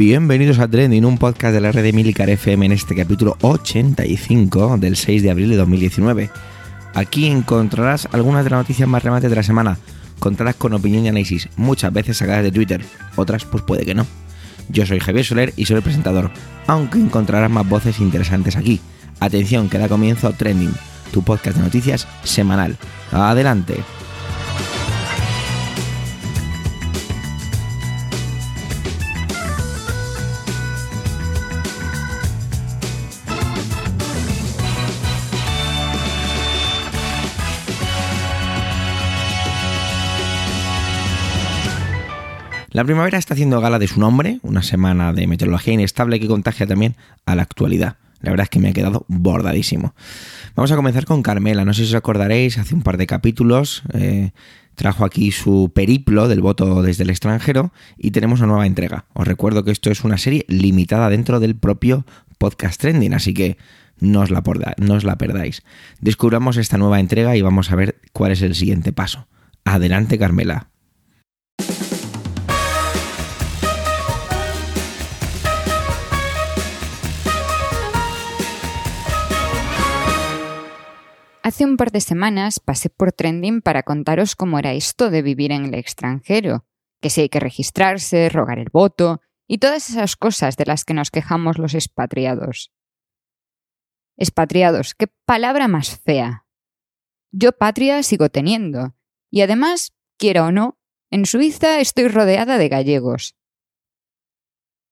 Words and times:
Bienvenidos 0.00 0.58
a 0.60 0.66
Trending, 0.66 1.04
un 1.04 1.18
podcast 1.18 1.52
de 1.52 1.60
la 1.60 1.72
red 1.72 1.82
de 1.82 1.92
Milicar 1.92 2.30
FM 2.30 2.64
en 2.64 2.72
este 2.72 2.96
capítulo 2.96 3.36
85 3.42 4.78
del 4.78 4.96
6 4.96 5.22
de 5.22 5.30
abril 5.30 5.50
de 5.50 5.56
2019. 5.56 6.30
Aquí 6.94 7.26
encontrarás 7.26 8.08
algunas 8.10 8.42
de 8.44 8.48
las 8.48 8.60
noticias 8.60 8.88
más 8.88 9.02
relevantes 9.02 9.28
de 9.28 9.36
la 9.36 9.42
semana, 9.42 9.78
contadas 10.18 10.54
con 10.54 10.72
opinión 10.72 11.04
y 11.04 11.08
análisis, 11.08 11.50
muchas 11.56 11.92
veces 11.92 12.16
sacadas 12.16 12.44
de 12.44 12.50
Twitter, 12.50 12.82
otras 13.14 13.44
pues 13.44 13.62
puede 13.62 13.84
que 13.84 13.94
no. 13.94 14.06
Yo 14.70 14.86
soy 14.86 15.00
Javier 15.00 15.26
Soler 15.26 15.52
y 15.56 15.66
soy 15.66 15.76
el 15.76 15.82
presentador, 15.82 16.30
aunque 16.66 16.98
encontrarás 16.98 17.50
más 17.50 17.68
voces 17.68 18.00
interesantes 18.00 18.56
aquí. 18.56 18.80
Atención, 19.20 19.68
que 19.68 19.76
da 19.76 19.86
comienzo 19.86 20.32
Trending, 20.32 20.72
tu 21.12 21.22
podcast 21.22 21.58
de 21.58 21.64
noticias 21.64 22.08
semanal. 22.24 22.78
Adelante. 23.12 23.76
La 42.80 42.86
primavera 42.86 43.18
está 43.18 43.34
haciendo 43.34 43.60
gala 43.60 43.78
de 43.78 43.88
su 43.88 44.00
nombre, 44.00 44.38
una 44.40 44.62
semana 44.62 45.12
de 45.12 45.26
meteorología 45.26 45.74
inestable 45.74 46.18
que 46.18 46.26
contagia 46.26 46.66
también 46.66 46.96
a 47.26 47.34
la 47.36 47.42
actualidad. 47.42 47.98
La 48.22 48.30
verdad 48.30 48.44
es 48.44 48.48
que 48.48 48.58
me 48.58 48.70
ha 48.70 48.72
quedado 48.72 49.04
bordadísimo. 49.06 49.94
Vamos 50.54 50.72
a 50.72 50.76
comenzar 50.76 51.04
con 51.04 51.22
Carmela. 51.22 51.66
No 51.66 51.74
sé 51.74 51.82
si 51.82 51.88
os 51.90 51.94
acordaréis, 51.94 52.56
hace 52.56 52.74
un 52.74 52.80
par 52.80 52.96
de 52.96 53.06
capítulos 53.06 53.82
eh, 53.92 54.30
trajo 54.76 55.04
aquí 55.04 55.30
su 55.30 55.70
periplo 55.74 56.26
del 56.26 56.40
voto 56.40 56.80
desde 56.80 57.02
el 57.02 57.10
extranjero 57.10 57.70
y 57.98 58.12
tenemos 58.12 58.40
una 58.40 58.46
nueva 58.46 58.66
entrega. 58.66 59.04
Os 59.12 59.28
recuerdo 59.28 59.62
que 59.62 59.72
esto 59.72 59.90
es 59.90 60.02
una 60.02 60.16
serie 60.16 60.46
limitada 60.48 61.10
dentro 61.10 61.38
del 61.38 61.56
propio 61.56 62.06
podcast 62.38 62.80
trending, 62.80 63.12
así 63.12 63.34
que 63.34 63.58
no 63.98 64.20
os 64.20 64.30
la, 64.30 64.42
no 64.78 64.94
os 64.94 65.04
la 65.04 65.18
perdáis. 65.18 65.64
Descubramos 66.00 66.56
esta 66.56 66.78
nueva 66.78 66.98
entrega 66.98 67.36
y 67.36 67.42
vamos 67.42 67.72
a 67.72 67.76
ver 67.76 68.00
cuál 68.14 68.32
es 68.32 68.40
el 68.40 68.54
siguiente 68.54 68.94
paso. 68.94 69.26
Adelante, 69.66 70.18
Carmela. 70.18 70.70
Hace 81.50 81.64
un 81.64 81.76
par 81.76 81.90
de 81.90 82.00
semanas 82.00 82.60
pasé 82.60 82.90
por 82.90 83.10
Trending 83.10 83.60
para 83.60 83.82
contaros 83.82 84.36
cómo 84.36 84.60
era 84.60 84.72
esto 84.72 85.10
de 85.10 85.20
vivir 85.20 85.50
en 85.50 85.64
el 85.64 85.74
extranjero, 85.74 86.64
que 87.00 87.10
si 87.10 87.22
hay 87.22 87.28
que 87.28 87.40
registrarse, 87.40 88.28
rogar 88.28 88.60
el 88.60 88.68
voto 88.72 89.20
y 89.48 89.58
todas 89.58 89.90
esas 89.90 90.14
cosas 90.14 90.56
de 90.56 90.64
las 90.66 90.84
que 90.84 90.94
nos 90.94 91.10
quejamos 91.10 91.58
los 91.58 91.74
expatriados. 91.74 92.72
Expatriados, 94.16 94.94
qué 94.94 95.08
palabra 95.24 95.66
más 95.66 95.98
fea. 95.98 96.46
Yo 97.32 97.50
patria 97.50 98.04
sigo 98.04 98.28
teniendo, 98.28 98.94
y 99.28 99.40
además, 99.40 99.92
quiera 100.18 100.46
o 100.46 100.52
no, 100.52 100.78
en 101.10 101.26
Suiza 101.26 101.80
estoy 101.80 102.06
rodeada 102.06 102.58
de 102.58 102.68
gallegos. 102.68 103.34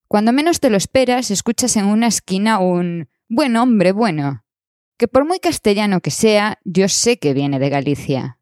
Cuando 0.09 0.33
menos 0.33 0.59
te 0.59 0.69
lo 0.69 0.75
esperas, 0.75 1.31
escuchas 1.31 1.77
en 1.77 1.85
una 1.85 2.07
esquina 2.07 2.59
un 2.59 3.07
buen 3.29 3.55
hombre 3.55 3.93
bueno, 3.93 4.43
que 4.99 5.07
por 5.07 5.25
muy 5.25 5.39
castellano 5.39 6.01
que 6.01 6.11
sea, 6.11 6.59
yo 6.65 6.89
sé 6.89 7.19
que 7.19 7.33
viene 7.33 7.57
de 7.57 7.69
Galicia. 7.69 8.37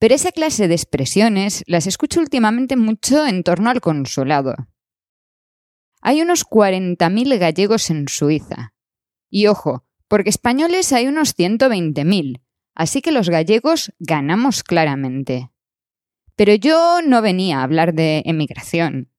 Pero 0.00 0.16
esa 0.16 0.32
clase 0.32 0.66
de 0.66 0.74
expresiones 0.74 1.62
las 1.66 1.86
escucho 1.86 2.18
últimamente 2.18 2.76
mucho 2.76 3.24
en 3.24 3.44
torno 3.44 3.70
al 3.70 3.80
consulado. 3.80 4.56
Hay 6.02 6.20
unos 6.20 6.44
40.000 6.44 7.38
gallegos 7.38 7.90
en 7.90 8.08
Suiza. 8.08 8.74
Y 9.30 9.46
ojo, 9.46 9.84
porque 10.08 10.30
españoles 10.30 10.92
hay 10.92 11.06
unos 11.06 11.38
120.000, 11.38 12.42
así 12.74 13.00
que 13.00 13.12
los 13.12 13.28
gallegos 13.28 13.92
ganamos 14.00 14.64
claramente. 14.64 15.52
Pero 16.34 16.54
yo 16.54 17.02
no 17.06 17.22
venía 17.22 17.60
a 17.60 17.62
hablar 17.62 17.94
de 17.94 18.22
emigración. 18.26 19.09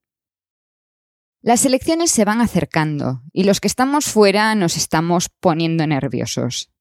Las 1.44 1.66
elecciones 1.66 2.12
se 2.12 2.24
van 2.24 2.40
acercando 2.40 3.24
y 3.34 3.46
los 3.46 3.60
que 3.60 3.68
estamos 3.68 4.06
fuera 4.06 4.54
nos 4.54 4.78
estamos 4.78 5.30
poniendo 5.30 5.88
nerviosos. 5.88 6.72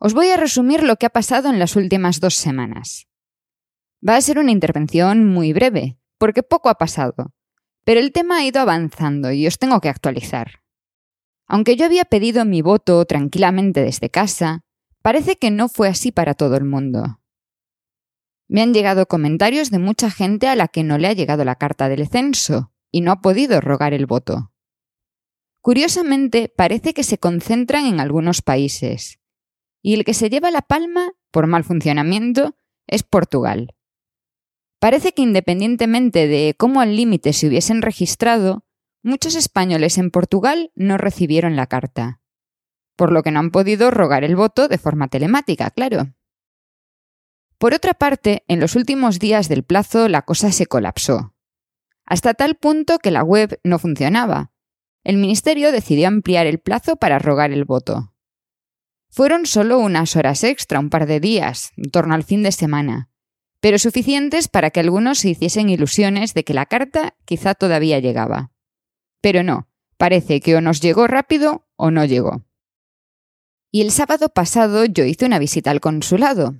Os 0.00 0.12
voy 0.12 0.28
a 0.30 0.36
resumir 0.36 0.82
lo 0.82 0.96
que 0.96 1.06
ha 1.06 1.10
pasado 1.10 1.50
en 1.50 1.60
las 1.60 1.76
últimas 1.76 2.18
dos 2.18 2.34
semanas. 2.34 3.06
Va 4.06 4.16
a 4.16 4.20
ser 4.20 4.40
una 4.40 4.50
intervención 4.50 5.24
muy 5.24 5.52
breve, 5.52 5.98
porque 6.18 6.42
poco 6.42 6.68
ha 6.68 6.74
pasado, 6.74 7.32
pero 7.84 8.00
el 8.00 8.10
tema 8.10 8.38
ha 8.38 8.44
ido 8.44 8.60
avanzando 8.60 9.30
y 9.30 9.46
os 9.46 9.58
tengo 9.58 9.80
que 9.80 9.88
actualizar. 9.88 10.64
Aunque 11.46 11.76
yo 11.76 11.86
había 11.86 12.04
pedido 12.04 12.44
mi 12.44 12.60
voto 12.60 13.04
tranquilamente 13.04 13.84
desde 13.84 14.10
casa, 14.10 14.64
parece 15.00 15.36
que 15.36 15.52
no 15.52 15.68
fue 15.68 15.86
así 15.86 16.10
para 16.10 16.34
todo 16.34 16.56
el 16.56 16.64
mundo. 16.64 17.20
Me 18.48 18.62
han 18.62 18.74
llegado 18.74 19.06
comentarios 19.06 19.70
de 19.70 19.78
mucha 19.78 20.10
gente 20.10 20.48
a 20.48 20.56
la 20.56 20.66
que 20.66 20.82
no 20.82 20.98
le 20.98 21.06
ha 21.06 21.12
llegado 21.12 21.44
la 21.44 21.54
carta 21.54 21.88
del 21.88 22.08
censo, 22.08 22.73
y 22.94 23.00
no 23.00 23.10
ha 23.10 23.20
podido 23.20 23.60
rogar 23.60 23.92
el 23.92 24.06
voto. 24.06 24.52
Curiosamente, 25.60 26.48
parece 26.48 26.94
que 26.94 27.02
se 27.02 27.18
concentran 27.18 27.86
en 27.86 27.98
algunos 27.98 28.40
países, 28.40 29.18
y 29.82 29.94
el 29.94 30.04
que 30.04 30.14
se 30.14 30.30
lleva 30.30 30.52
la 30.52 30.62
palma, 30.62 31.10
por 31.32 31.48
mal 31.48 31.64
funcionamiento, 31.64 32.56
es 32.86 33.02
Portugal. 33.02 33.74
Parece 34.78 35.12
que 35.12 35.22
independientemente 35.22 36.28
de 36.28 36.54
cómo 36.56 36.80
al 36.80 36.94
límite 36.94 37.32
se 37.32 37.48
hubiesen 37.48 37.82
registrado, 37.82 38.64
muchos 39.02 39.34
españoles 39.34 39.98
en 39.98 40.12
Portugal 40.12 40.70
no 40.76 40.96
recibieron 40.96 41.56
la 41.56 41.66
carta, 41.66 42.20
por 42.94 43.10
lo 43.10 43.24
que 43.24 43.32
no 43.32 43.40
han 43.40 43.50
podido 43.50 43.90
rogar 43.90 44.22
el 44.22 44.36
voto 44.36 44.68
de 44.68 44.78
forma 44.78 45.08
telemática, 45.08 45.70
claro. 45.70 46.14
Por 47.58 47.74
otra 47.74 47.94
parte, 47.94 48.44
en 48.46 48.60
los 48.60 48.76
últimos 48.76 49.18
días 49.18 49.48
del 49.48 49.64
plazo 49.64 50.08
la 50.08 50.22
cosa 50.22 50.52
se 50.52 50.66
colapsó 50.66 51.33
hasta 52.06 52.34
tal 52.34 52.56
punto 52.56 52.98
que 52.98 53.10
la 53.10 53.22
web 53.22 53.60
no 53.64 53.78
funcionaba. 53.78 54.52
El 55.04 55.16
Ministerio 55.16 55.72
decidió 55.72 56.08
ampliar 56.08 56.46
el 56.46 56.58
plazo 56.58 56.96
para 56.96 57.18
rogar 57.18 57.52
el 57.52 57.64
voto. 57.64 58.14
Fueron 59.10 59.46
solo 59.46 59.78
unas 59.78 60.16
horas 60.16 60.42
extra, 60.42 60.80
un 60.80 60.90
par 60.90 61.06
de 61.06 61.20
días, 61.20 61.72
en 61.76 61.90
torno 61.90 62.14
al 62.14 62.24
fin 62.24 62.42
de 62.42 62.52
semana, 62.52 63.10
pero 63.60 63.78
suficientes 63.78 64.48
para 64.48 64.70
que 64.70 64.80
algunos 64.80 65.18
se 65.18 65.30
hiciesen 65.30 65.70
ilusiones 65.70 66.34
de 66.34 66.44
que 66.44 66.52
la 66.52 66.66
carta 66.66 67.14
quizá 67.24 67.54
todavía 67.54 67.98
llegaba. 67.98 68.50
Pero 69.20 69.42
no, 69.42 69.68
parece 69.96 70.40
que 70.40 70.56
o 70.56 70.60
nos 70.60 70.80
llegó 70.80 71.06
rápido 71.06 71.66
o 71.76 71.90
no 71.90 72.04
llegó. 72.04 72.44
Y 73.70 73.80
el 73.80 73.90
sábado 73.90 74.28
pasado 74.28 74.84
yo 74.84 75.04
hice 75.04 75.24
una 75.24 75.38
visita 75.38 75.70
al 75.70 75.80
consulado. 75.80 76.56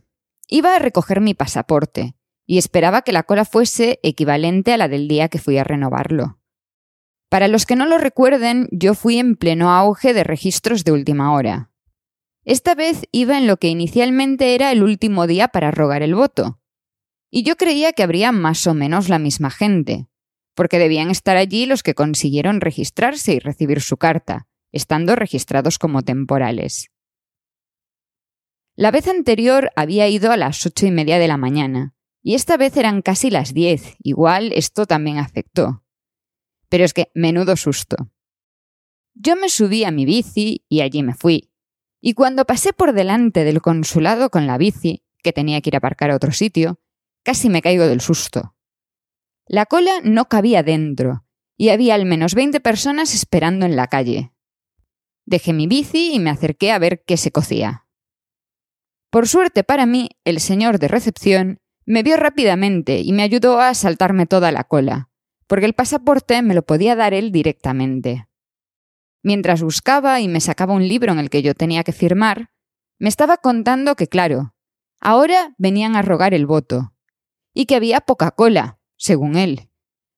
Iba 0.48 0.76
a 0.76 0.78
recoger 0.78 1.20
mi 1.20 1.34
pasaporte, 1.34 2.14
y 2.46 2.58
esperaba 2.58 3.02
que 3.02 3.12
la 3.12 3.22
cola 3.22 3.44
fuese 3.44 4.00
equivalente 4.02 4.72
a 4.72 4.76
la 4.76 4.88
del 4.88 5.08
día 5.08 5.28
que 5.28 5.38
fui 5.38 5.58
a 5.58 5.64
renovarlo. 5.64 6.38
Para 7.28 7.48
los 7.48 7.66
que 7.66 7.76
no 7.76 7.86
lo 7.86 7.98
recuerden, 7.98 8.68
yo 8.70 8.94
fui 8.94 9.18
en 9.18 9.36
pleno 9.36 9.70
auge 9.70 10.14
de 10.14 10.24
registros 10.24 10.84
de 10.84 10.92
última 10.92 11.32
hora. 11.32 11.70
Esta 12.44 12.74
vez 12.74 13.08
iba 13.10 13.38
en 13.38 13.46
lo 13.46 13.56
que 13.56 13.68
inicialmente 13.68 14.54
era 14.54 14.70
el 14.70 14.82
último 14.82 15.26
día 15.26 15.48
para 15.48 15.70
rogar 15.70 16.02
el 16.02 16.14
voto. 16.14 16.60
Y 17.30 17.42
yo 17.42 17.56
creía 17.56 17.92
que 17.92 18.02
habría 18.02 18.30
más 18.32 18.66
o 18.66 18.74
menos 18.74 19.08
la 19.08 19.18
misma 19.18 19.50
gente, 19.50 20.06
porque 20.54 20.78
debían 20.78 21.10
estar 21.10 21.36
allí 21.36 21.66
los 21.66 21.82
que 21.82 21.94
consiguieron 21.94 22.60
registrarse 22.60 23.34
y 23.34 23.38
recibir 23.40 23.80
su 23.80 23.96
carta, 23.96 24.46
estando 24.72 25.16
registrados 25.16 25.78
como 25.78 26.02
temporales. 26.02 26.90
La 28.76 28.90
vez 28.90 29.08
anterior 29.08 29.70
había 29.74 30.08
ido 30.08 30.30
a 30.30 30.36
las 30.36 30.64
ocho 30.66 30.86
y 30.86 30.90
media 30.90 31.18
de 31.18 31.28
la 31.28 31.36
mañana, 31.36 31.94
y 32.26 32.34
esta 32.34 32.56
vez 32.56 32.74
eran 32.78 33.02
casi 33.02 33.30
las 33.30 33.52
diez, 33.52 33.96
igual 34.02 34.50
esto 34.54 34.86
también 34.86 35.18
afectó. 35.18 35.84
Pero 36.70 36.84
es 36.84 36.94
que, 36.94 37.12
menudo 37.14 37.54
susto. 37.54 37.96
Yo 39.12 39.36
me 39.36 39.50
subí 39.50 39.84
a 39.84 39.90
mi 39.90 40.06
bici 40.06 40.64
y 40.70 40.80
allí 40.80 41.02
me 41.02 41.14
fui. 41.14 41.52
Y 42.00 42.14
cuando 42.14 42.46
pasé 42.46 42.72
por 42.72 42.94
delante 42.94 43.44
del 43.44 43.60
consulado 43.60 44.30
con 44.30 44.46
la 44.46 44.56
bici, 44.56 45.04
que 45.22 45.34
tenía 45.34 45.60
que 45.60 45.68
ir 45.68 45.76
a 45.76 45.78
aparcar 45.78 46.10
a 46.10 46.16
otro 46.16 46.32
sitio, 46.32 46.80
casi 47.22 47.50
me 47.50 47.60
caigo 47.60 47.86
del 47.86 48.00
susto. 48.00 48.56
La 49.46 49.66
cola 49.66 50.00
no 50.02 50.24
cabía 50.24 50.62
dentro, 50.62 51.26
y 51.58 51.68
había 51.68 51.94
al 51.94 52.06
menos 52.06 52.34
veinte 52.34 52.58
personas 52.58 53.14
esperando 53.14 53.66
en 53.66 53.76
la 53.76 53.88
calle. 53.88 54.32
Dejé 55.26 55.52
mi 55.52 55.66
bici 55.66 56.14
y 56.14 56.20
me 56.20 56.30
acerqué 56.30 56.72
a 56.72 56.78
ver 56.78 57.04
qué 57.04 57.18
se 57.18 57.30
cocía. 57.30 57.86
Por 59.10 59.28
suerte 59.28 59.62
para 59.62 59.84
mí, 59.84 60.08
el 60.24 60.40
señor 60.40 60.78
de 60.78 60.88
recepción 60.88 61.60
me 61.86 62.02
vio 62.02 62.16
rápidamente 62.16 63.00
y 63.00 63.12
me 63.12 63.22
ayudó 63.22 63.60
a 63.60 63.74
saltarme 63.74 64.26
toda 64.26 64.52
la 64.52 64.64
cola, 64.64 65.10
porque 65.46 65.66
el 65.66 65.74
pasaporte 65.74 66.40
me 66.42 66.54
lo 66.54 66.62
podía 66.62 66.96
dar 66.96 67.14
él 67.14 67.32
directamente. 67.32 68.26
Mientras 69.22 69.62
buscaba 69.62 70.20
y 70.20 70.28
me 70.28 70.40
sacaba 70.40 70.74
un 70.74 70.86
libro 70.86 71.12
en 71.12 71.18
el 71.18 71.30
que 71.30 71.42
yo 71.42 71.54
tenía 71.54 71.84
que 71.84 71.92
firmar, 71.92 72.50
me 72.98 73.08
estaba 73.08 73.38
contando 73.38 73.96
que, 73.96 74.06
claro, 74.06 74.54
ahora 75.00 75.54
venían 75.58 75.96
a 75.96 76.02
rogar 76.02 76.34
el 76.34 76.46
voto, 76.46 76.94
y 77.52 77.66
que 77.66 77.76
había 77.76 78.00
poca 78.00 78.32
cola, 78.32 78.78
según 78.96 79.36
él, 79.36 79.70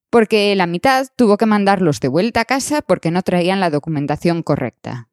porque 0.09 0.55
la 0.55 0.67
mitad 0.67 1.07
tuvo 1.15 1.37
que 1.37 1.45
mandarlos 1.45 1.99
de 1.99 2.07
vuelta 2.07 2.41
a 2.41 2.45
casa 2.45 2.81
porque 2.81 3.11
no 3.11 3.21
traían 3.21 3.59
la 3.59 3.69
documentación 3.69 4.43
correcta. 4.43 5.09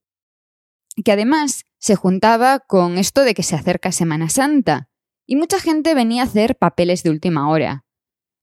Que 1.05 1.13
además 1.13 1.65
se 1.79 1.97
juntaba 1.97 2.61
con 2.61 2.99
esto 2.99 3.23
de 3.23 3.35
que 3.35 3.43
se 3.43 3.57
acerca 3.57 3.93
Semana 3.93 4.29
Santa, 4.29 4.89
y 5.27 5.37
mucha 5.37 5.59
gente 5.61 5.95
venía 5.95 6.23
a 6.23 6.27
hacer 6.27 6.57
papeles 6.57 7.03
de 7.03 7.11
última 7.11 7.49
hora. 7.49 7.85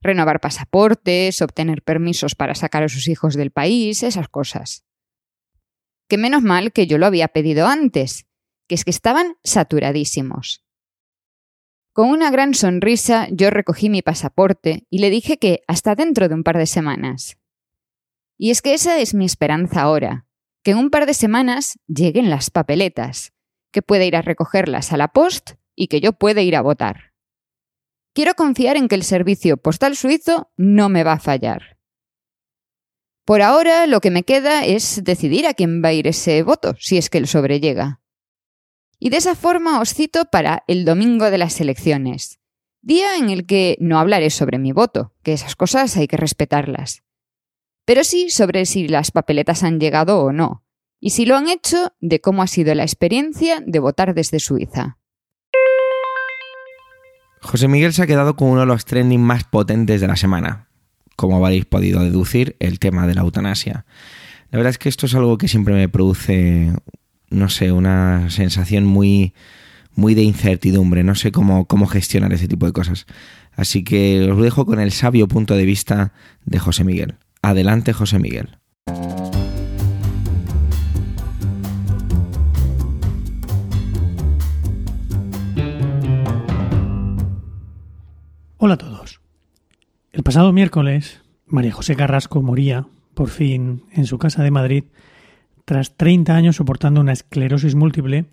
Renovar 0.01 0.39
pasaportes, 0.39 1.41
obtener 1.41 1.83
permisos 1.83 2.35
para 2.35 2.55
sacar 2.55 2.83
a 2.83 2.89
sus 2.89 3.07
hijos 3.07 3.35
del 3.35 3.51
país, 3.51 4.01
esas 4.03 4.29
cosas. 4.29 4.83
Que 6.07 6.17
menos 6.17 6.41
mal 6.41 6.71
que 6.71 6.87
yo 6.87 6.97
lo 6.97 7.05
había 7.05 7.27
pedido 7.27 7.67
antes, 7.67 8.27
que 8.67 8.75
es 8.75 8.83
que 8.83 8.91
estaban 8.91 9.35
saturadísimos. 9.43 10.65
Con 11.93 12.09
una 12.09 12.31
gran 12.31 12.53
sonrisa 12.53 13.27
yo 13.31 13.49
recogí 13.49 13.89
mi 13.89 14.01
pasaporte 14.01 14.87
y 14.89 14.99
le 14.99 15.09
dije 15.09 15.37
que 15.37 15.61
hasta 15.67 15.93
dentro 15.93 16.29
de 16.29 16.35
un 16.35 16.43
par 16.43 16.57
de 16.57 16.65
semanas. 16.65 17.37
Y 18.37 18.49
es 18.49 18.61
que 18.61 18.73
esa 18.73 18.97
es 18.99 19.13
mi 19.13 19.25
esperanza 19.25 19.81
ahora, 19.81 20.25
que 20.63 20.71
en 20.71 20.77
un 20.77 20.89
par 20.89 21.05
de 21.05 21.13
semanas 21.13 21.77
lleguen 21.87 22.29
las 22.29 22.49
papeletas, 22.49 23.33
que 23.71 23.81
pueda 23.81 24.05
ir 24.05 24.15
a 24.15 24.21
recogerlas 24.21 24.93
a 24.93 24.97
la 24.97 25.09
post 25.09 25.51
y 25.75 25.87
que 25.87 26.01
yo 26.01 26.13
pueda 26.13 26.41
ir 26.41 26.55
a 26.55 26.61
votar. 26.61 27.13
Quiero 28.13 28.33
confiar 28.35 28.75
en 28.75 28.87
que 28.87 28.95
el 28.95 29.03
servicio 29.03 29.57
postal 29.57 29.95
suizo 29.95 30.51
no 30.57 30.89
me 30.89 31.03
va 31.03 31.13
a 31.13 31.19
fallar. 31.19 31.77
Por 33.25 33.41
ahora 33.41 33.87
lo 33.87 34.01
que 34.01 34.11
me 34.11 34.23
queda 34.23 34.65
es 34.65 35.03
decidir 35.03 35.47
a 35.47 35.53
quién 35.53 35.81
va 35.83 35.89
a 35.89 35.93
ir 35.93 36.07
ese 36.07 36.43
voto, 36.43 36.75
si 36.79 36.97
es 36.97 37.09
que 37.09 37.17
el 37.17 37.27
sobrellega. 37.27 38.01
Y 38.99 39.09
de 39.09 39.17
esa 39.17 39.35
forma 39.35 39.79
os 39.79 39.93
cito 39.93 40.25
para 40.25 40.63
el 40.67 40.85
domingo 40.85 41.31
de 41.31 41.37
las 41.37 41.61
elecciones, 41.61 42.39
día 42.81 43.17
en 43.17 43.29
el 43.29 43.45
que 43.45 43.77
no 43.79 43.99
hablaré 43.99 44.29
sobre 44.29 44.59
mi 44.59 44.73
voto, 44.73 45.13
que 45.23 45.33
esas 45.33 45.55
cosas 45.55 45.95
hay 45.97 46.07
que 46.07 46.17
respetarlas, 46.17 47.03
pero 47.85 48.03
sí 48.03 48.29
sobre 48.29 48.65
si 48.65 48.87
las 48.87 49.11
papeletas 49.11 49.63
han 49.63 49.79
llegado 49.79 50.21
o 50.21 50.31
no, 50.31 50.63
y 50.99 51.11
si 51.11 51.25
lo 51.25 51.35
han 51.35 51.47
hecho, 51.47 51.93
de 51.99 52.21
cómo 52.21 52.43
ha 52.43 52.47
sido 52.47 52.75
la 52.75 52.83
experiencia 52.83 53.61
de 53.65 53.79
votar 53.79 54.13
desde 54.13 54.39
Suiza. 54.39 54.99
José 57.41 57.67
Miguel 57.67 57.93
se 57.93 58.03
ha 58.03 58.07
quedado 58.07 58.35
con 58.35 58.49
uno 58.49 58.61
de 58.61 58.67
los 58.67 58.85
trending 58.85 59.21
más 59.21 59.43
potentes 59.43 60.01
de 60.01 60.07
la 60.07 60.15
semana, 60.15 60.67
como 61.15 61.37
habréis 61.37 61.65
podido 61.65 62.01
deducir, 62.01 62.55
el 62.59 62.79
tema 62.79 63.07
de 63.07 63.15
la 63.15 63.21
eutanasia. 63.21 63.85
La 64.51 64.57
verdad 64.57 64.71
es 64.71 64.77
que 64.77 64.89
esto 64.89 65.05
es 65.05 65.15
algo 65.15 65.37
que 65.37 65.47
siempre 65.47 65.73
me 65.73 65.89
produce 65.89 66.71
no 67.31 67.49
sé, 67.49 67.71
una 67.71 68.29
sensación 68.29 68.85
muy, 68.85 69.33
muy 69.95 70.13
de 70.13 70.21
incertidumbre. 70.21 71.03
No 71.03 71.15
sé 71.15 71.31
cómo, 71.31 71.65
cómo 71.65 71.87
gestionar 71.87 72.31
ese 72.33 72.47
tipo 72.47 72.67
de 72.67 72.73
cosas. 72.73 73.07
Así 73.55 73.83
que 73.83 74.29
os 74.29 74.41
dejo 74.41 74.65
con 74.65 74.79
el 74.79 74.91
sabio 74.91 75.27
punto 75.27 75.55
de 75.55 75.65
vista 75.65 76.13
de 76.45 76.59
José 76.59 76.83
Miguel. 76.83 77.15
Adelante, 77.41 77.93
José 77.93 78.19
Miguel. 78.19 78.57
Hola 88.63 88.75
a 88.75 88.77
todos. 88.77 89.21
El 90.11 90.21
pasado 90.21 90.53
miércoles, 90.53 91.23
María 91.47 91.71
José 91.71 91.95
Carrasco 91.95 92.43
moría, 92.43 92.85
por 93.15 93.29
fin, 93.29 93.85
en 93.91 94.05
su 94.05 94.19
casa 94.19 94.43
de 94.43 94.51
Madrid 94.51 94.83
tras 95.65 95.97
30 95.97 96.35
años 96.35 96.57
soportando 96.57 97.01
una 97.01 97.11
esclerosis 97.11 97.73
múltiple 97.73 98.25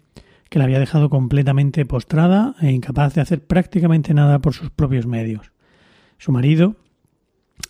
que 0.51 0.59
la 0.59 0.67
había 0.67 0.81
dejado 0.81 1.09
completamente 1.09 1.87
postrada 1.87 2.55
e 2.61 2.73
incapaz 2.73 3.15
de 3.15 3.23
hacer 3.23 3.47
prácticamente 3.47 4.13
nada 4.13 4.41
por 4.41 4.53
sus 4.53 4.69
propios 4.69 5.07
medios. 5.07 5.51
Su 6.19 6.31
marido, 6.31 6.77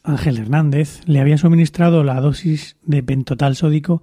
Ángel 0.03 0.39
Hernández, 0.39 1.03
le 1.07 1.21
había 1.21 1.39
suministrado 1.39 2.03
la 2.03 2.21
dosis 2.21 2.77
de 2.83 3.05
pentotal 3.05 3.55
sódico 3.55 4.03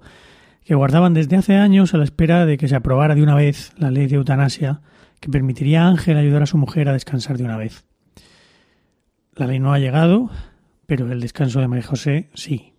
que 0.64 0.74
guardaban 0.74 1.12
desde 1.12 1.36
hace 1.36 1.56
años 1.56 1.92
a 1.92 1.98
la 1.98 2.04
espera 2.04 2.46
de 2.46 2.56
que 2.56 2.68
se 2.68 2.76
aprobara 2.76 3.14
de 3.14 3.22
una 3.22 3.34
vez 3.34 3.74
la 3.76 3.90
ley 3.90 4.06
de 4.06 4.16
eutanasia 4.16 4.80
que 5.20 5.28
permitiría 5.28 5.82
a 5.84 5.88
Ángel 5.88 6.16
ayudar 6.16 6.42
a 6.42 6.46
su 6.46 6.56
mujer 6.56 6.88
a 6.88 6.94
descansar 6.94 7.36
de 7.36 7.44
una 7.44 7.58
vez. 7.58 7.84
La 9.36 9.46
ley 9.46 9.58
no 9.58 9.74
ha 9.74 9.78
llegado, 9.78 10.30
pero 10.86 11.12
el 11.12 11.20
descanso 11.20 11.60
de 11.60 11.68
María 11.68 11.84
José 11.84 12.30
sí. 12.32 12.72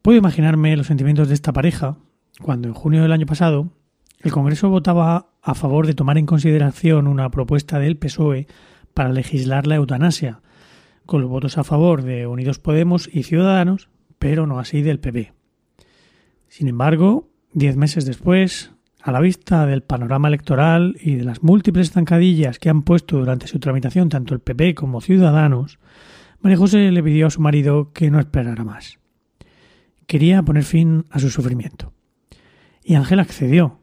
Puedo 0.00 0.16
imaginarme 0.16 0.76
los 0.76 0.86
sentimientos 0.86 1.26
de 1.26 1.34
esta 1.34 1.52
pareja 1.52 1.96
cuando 2.40 2.68
en 2.68 2.74
junio 2.74 3.02
del 3.02 3.10
año 3.10 3.26
pasado 3.26 3.72
el 4.20 4.30
Congreso 4.30 4.70
votaba 4.70 5.30
a 5.42 5.54
favor 5.54 5.88
de 5.88 5.94
tomar 5.94 6.18
en 6.18 6.26
consideración 6.26 7.08
una 7.08 7.30
propuesta 7.30 7.80
del 7.80 7.96
PSOE 7.96 8.46
para 8.94 9.12
legislar 9.12 9.66
la 9.66 9.74
eutanasia, 9.74 10.40
con 11.04 11.20
los 11.20 11.30
votos 11.30 11.58
a 11.58 11.64
favor 11.64 12.02
de 12.02 12.28
Unidos 12.28 12.60
Podemos 12.60 13.10
y 13.12 13.24
Ciudadanos, 13.24 13.88
pero 14.20 14.46
no 14.46 14.60
así 14.60 14.82
del 14.82 15.00
PP. 15.00 15.32
Sin 16.46 16.68
embargo, 16.68 17.28
diez 17.52 17.76
meses 17.76 18.06
después, 18.06 18.72
a 19.06 19.12
la 19.12 19.20
vista 19.20 19.66
del 19.66 19.82
panorama 19.82 20.28
electoral 20.28 20.96
y 21.00 21.14
de 21.14 21.24
las 21.24 21.42
múltiples 21.42 21.92
zancadillas 21.92 22.58
que 22.58 22.70
han 22.70 22.82
puesto 22.82 23.18
durante 23.18 23.46
su 23.46 23.58
tramitación 23.58 24.08
tanto 24.08 24.34
el 24.34 24.40
PP 24.40 24.74
como 24.74 25.00
Ciudadanos, 25.00 25.78
María 26.40 26.58
José 26.58 26.90
le 26.90 27.02
pidió 27.02 27.26
a 27.26 27.30
su 27.30 27.40
marido 27.40 27.92
que 27.92 28.10
no 28.10 28.18
esperara 28.18 28.64
más 28.64 28.98
quería 30.06 30.42
poner 30.42 30.64
fin 30.64 31.04
a 31.10 31.18
su 31.18 31.30
sufrimiento. 31.30 31.92
Y 32.82 32.94
Ángel 32.94 33.20
accedió, 33.20 33.80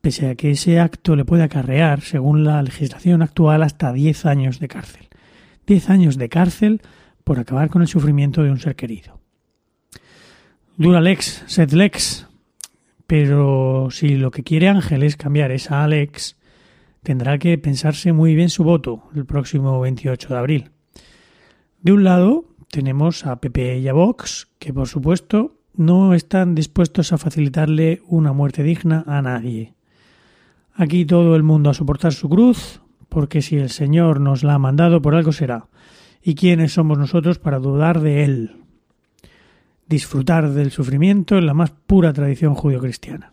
pese 0.00 0.28
a 0.28 0.34
que 0.34 0.50
ese 0.50 0.80
acto 0.80 1.16
le 1.16 1.24
puede 1.24 1.42
acarrear, 1.42 2.00
según 2.00 2.44
la 2.44 2.62
legislación 2.62 3.22
actual, 3.22 3.62
hasta 3.62 3.92
10 3.92 4.26
años 4.26 4.58
de 4.58 4.68
cárcel. 4.68 5.08
10 5.66 5.90
años 5.90 6.16
de 6.16 6.28
cárcel 6.28 6.80
por 7.24 7.38
acabar 7.38 7.68
con 7.68 7.82
el 7.82 7.88
sufrimiento 7.88 8.42
de 8.42 8.50
un 8.50 8.58
ser 8.58 8.76
querido. 8.76 9.20
Dura 10.76 11.00
lex, 11.00 11.44
sed 11.46 11.72
lex. 11.72 12.25
Pero 13.06 13.88
si 13.90 14.16
lo 14.16 14.30
que 14.30 14.42
quiere 14.42 14.68
Ángel 14.68 15.02
es 15.02 15.16
cambiar 15.16 15.52
esa 15.52 15.84
Alex, 15.84 16.36
tendrá 17.02 17.38
que 17.38 17.56
pensarse 17.58 18.12
muy 18.12 18.34
bien 18.34 18.50
su 18.50 18.64
voto 18.64 19.04
el 19.14 19.26
próximo 19.26 19.80
28 19.80 20.28
de 20.28 20.38
abril. 20.38 20.70
De 21.80 21.92
un 21.92 22.04
lado 22.04 22.44
tenemos 22.70 23.26
a 23.26 23.40
PP 23.40 23.78
y 23.78 23.88
a 23.88 23.92
Vox, 23.92 24.48
que 24.58 24.72
por 24.72 24.88
supuesto 24.88 25.56
no 25.74 26.14
están 26.14 26.54
dispuestos 26.54 27.12
a 27.12 27.18
facilitarle 27.18 28.02
una 28.06 28.32
muerte 28.32 28.62
digna 28.62 29.04
a 29.06 29.22
nadie. 29.22 29.74
Aquí 30.74 31.04
todo 31.04 31.36
el 31.36 31.42
mundo 31.42 31.70
a 31.70 31.74
soportar 31.74 32.12
su 32.12 32.28
cruz, 32.28 32.80
porque 33.08 33.40
si 33.40 33.56
el 33.56 33.70
Señor 33.70 34.20
nos 34.20 34.42
la 34.42 34.54
ha 34.54 34.58
mandado, 34.58 35.00
por 35.00 35.14
algo 35.14 35.32
será. 35.32 35.68
¿Y 36.22 36.34
quiénes 36.34 36.72
somos 36.72 36.98
nosotros 36.98 37.38
para 37.38 37.58
dudar 37.58 38.00
de 38.00 38.24
Él? 38.24 38.65
Disfrutar 39.88 40.50
del 40.50 40.70
sufrimiento 40.70 41.38
en 41.38 41.46
la 41.46 41.54
más 41.54 41.70
pura 41.70 42.12
tradición 42.12 42.54
judio-cristiana. 42.54 43.32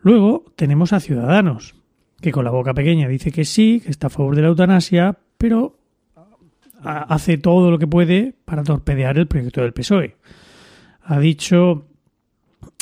Luego 0.00 0.44
tenemos 0.56 0.92
a 0.92 1.00
Ciudadanos, 1.00 1.74
que 2.20 2.32
con 2.32 2.44
la 2.44 2.50
boca 2.50 2.74
pequeña 2.74 3.08
dice 3.08 3.30
que 3.30 3.44
sí, 3.44 3.80
que 3.84 3.90
está 3.90 4.08
a 4.08 4.10
favor 4.10 4.34
de 4.34 4.42
la 4.42 4.48
eutanasia, 4.48 5.18
pero 5.38 5.78
hace 6.82 7.38
todo 7.38 7.70
lo 7.70 7.78
que 7.78 7.86
puede 7.86 8.34
para 8.44 8.64
torpedear 8.64 9.16
el 9.16 9.28
proyecto 9.28 9.60
del 9.60 9.72
PSOE 9.72 10.16
ha 11.04 11.18
dicho 11.18 11.86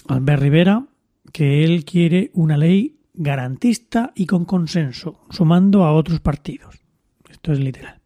Albert 0.09 0.42
Rivera 0.42 0.87
que 1.32 1.64
él 1.64 1.85
quiere 1.85 2.30
una 2.35 2.56
ley 2.56 2.99
garantista 3.14 4.12
y 4.14 4.26
con 4.26 4.44
consenso, 4.44 5.20
sumando 5.30 5.85
a 5.85 5.92
otros 5.92 6.20
partidos. 6.20 6.80
Esto 7.28 7.52
es 7.52 7.61
literal. 7.61 8.00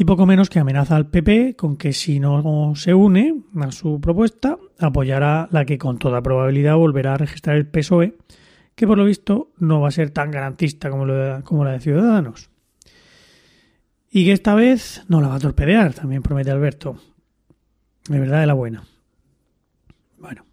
Y 0.00 0.06
poco 0.06 0.24
menos 0.24 0.48
que 0.48 0.58
amenaza 0.58 0.96
al 0.96 1.10
PP 1.10 1.56
con 1.56 1.76
que 1.76 1.92
si 1.92 2.20
no 2.20 2.72
se 2.74 2.94
une 2.94 3.42
a 3.60 3.70
su 3.70 4.00
propuesta, 4.00 4.56
apoyará 4.78 5.46
la 5.52 5.66
que 5.66 5.76
con 5.76 5.98
toda 5.98 6.22
probabilidad 6.22 6.76
volverá 6.76 7.12
a 7.12 7.18
registrar 7.18 7.56
el 7.56 7.66
PSOE, 7.66 8.16
que 8.74 8.86
por 8.86 8.96
lo 8.96 9.04
visto 9.04 9.52
no 9.58 9.82
va 9.82 9.88
a 9.88 9.90
ser 9.90 10.08
tan 10.08 10.30
garantista 10.30 10.88
como, 10.88 11.04
como 11.44 11.66
la 11.66 11.72
de 11.72 11.80
Ciudadanos. 11.80 12.48
Y 14.10 14.24
que 14.24 14.32
esta 14.32 14.54
vez 14.54 15.04
no 15.08 15.20
la 15.20 15.28
va 15.28 15.34
a 15.34 15.40
torpedear, 15.40 15.92
también 15.92 16.22
promete 16.22 16.50
Alberto. 16.50 16.96
De 18.08 18.18
verdad 18.18 18.40
de 18.40 18.46
la 18.46 18.54
buena. 18.54 18.84
Bueno. 20.18 20.46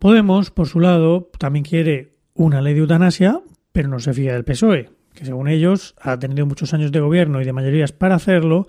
Podemos, 0.00 0.50
por 0.50 0.66
su 0.66 0.80
lado, 0.80 1.30
también 1.38 1.64
quiere 1.64 2.16
una 2.34 2.60
ley 2.60 2.74
de 2.74 2.80
eutanasia, 2.80 3.42
pero 3.70 3.88
no 3.88 4.00
se 4.00 4.12
fía 4.12 4.32
del 4.32 4.42
PSOE, 4.42 4.90
que 5.14 5.24
según 5.24 5.48
ellos 5.48 5.94
ha 6.00 6.18
tenido 6.18 6.46
muchos 6.46 6.74
años 6.74 6.92
de 6.92 7.00
gobierno 7.00 7.40
y 7.40 7.44
de 7.44 7.52
mayorías 7.52 7.92
para 7.92 8.14
hacerlo, 8.14 8.66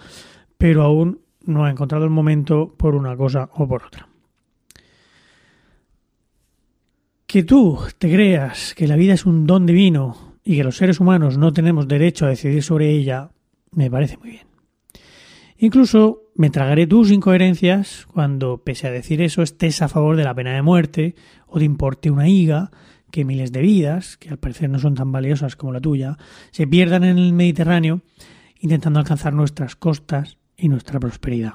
pero 0.57 0.83
aún 0.83 1.21
no 1.45 1.65
ha 1.65 1.71
encontrado 1.71 2.05
el 2.05 2.09
momento 2.09 2.73
por 2.77 2.95
una 2.95 3.15
cosa 3.15 3.49
o 3.53 3.67
por 3.67 3.83
otra. 3.83 4.07
Que 7.25 7.43
tú 7.43 7.79
te 7.97 8.11
creas 8.11 8.75
que 8.75 8.87
la 8.87 8.95
vida 8.95 9.13
es 9.13 9.25
un 9.25 9.47
don 9.47 9.65
divino 9.65 10.35
y 10.43 10.57
que 10.57 10.63
los 10.63 10.77
seres 10.77 10.99
humanos 10.99 11.37
no 11.37 11.51
tenemos 11.51 11.87
derecho 11.87 12.25
a 12.25 12.29
decidir 12.29 12.63
sobre 12.63 12.91
ella, 12.91 13.31
me 13.71 13.89
parece 13.89 14.17
muy 14.17 14.31
bien. 14.31 14.47
Incluso 15.57 16.23
me 16.35 16.49
tragaré 16.49 16.87
tus 16.87 17.11
incoherencias 17.11 18.05
cuando, 18.11 18.63
pese 18.63 18.87
a 18.87 18.91
decir 18.91 19.21
eso, 19.21 19.41
estés 19.41 19.81
a 19.81 19.87
favor 19.87 20.15
de 20.17 20.23
la 20.23 20.35
pena 20.35 20.53
de 20.53 20.61
muerte 20.61 21.15
o 21.47 21.59
de 21.59 21.65
importe 21.65 22.11
una 22.11 22.27
higa 22.27 22.71
que 23.13 23.25
miles 23.25 23.51
de 23.51 23.61
vidas, 23.61 24.17
que 24.17 24.29
al 24.29 24.39
parecer 24.39 24.71
no 24.71 24.79
son 24.79 24.95
tan 24.95 25.11
valiosas 25.11 25.55
como 25.55 25.71
la 25.71 25.79
tuya, 25.79 26.17
se 26.49 26.65
pierdan 26.65 27.03
en 27.03 27.19
el 27.19 27.31
Mediterráneo 27.31 28.01
intentando 28.59 28.99
alcanzar 28.99 29.33
nuestras 29.33 29.75
costas 29.75 30.39
y 30.57 30.67
nuestra 30.67 30.99
prosperidad. 30.99 31.53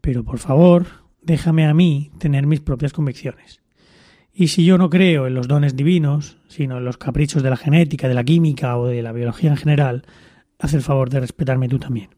Pero 0.00 0.24
por 0.24 0.40
favor, 0.40 0.86
déjame 1.22 1.64
a 1.64 1.74
mí 1.74 2.10
tener 2.18 2.48
mis 2.48 2.58
propias 2.58 2.92
convicciones. 2.92 3.62
Y 4.32 4.48
si 4.48 4.64
yo 4.64 4.76
no 4.76 4.90
creo 4.90 5.28
en 5.28 5.34
los 5.34 5.46
dones 5.46 5.76
divinos, 5.76 6.38
sino 6.48 6.78
en 6.78 6.84
los 6.84 6.98
caprichos 6.98 7.44
de 7.44 7.50
la 7.50 7.56
genética, 7.56 8.08
de 8.08 8.14
la 8.14 8.24
química 8.24 8.76
o 8.76 8.88
de 8.88 9.00
la 9.00 9.12
biología 9.12 9.50
en 9.50 9.56
general, 9.56 10.04
haz 10.58 10.74
el 10.74 10.82
favor 10.82 11.08
de 11.08 11.20
respetarme 11.20 11.68
tú 11.68 11.78
también. 11.78 12.10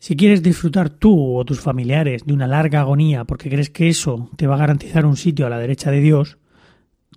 Si 0.00 0.16
quieres 0.16 0.42
disfrutar 0.42 0.90
tú 0.90 1.36
o 1.36 1.44
tus 1.44 1.60
familiares 1.60 2.26
de 2.26 2.32
una 2.32 2.48
larga 2.48 2.80
agonía 2.80 3.24
porque 3.24 3.48
crees 3.48 3.70
que 3.70 3.88
eso 3.88 4.28
te 4.36 4.48
va 4.48 4.56
a 4.56 4.58
garantizar 4.58 5.06
un 5.06 5.16
sitio 5.16 5.46
a 5.46 5.50
la 5.50 5.60
derecha 5.60 5.92
de 5.92 6.00
Dios, 6.00 6.38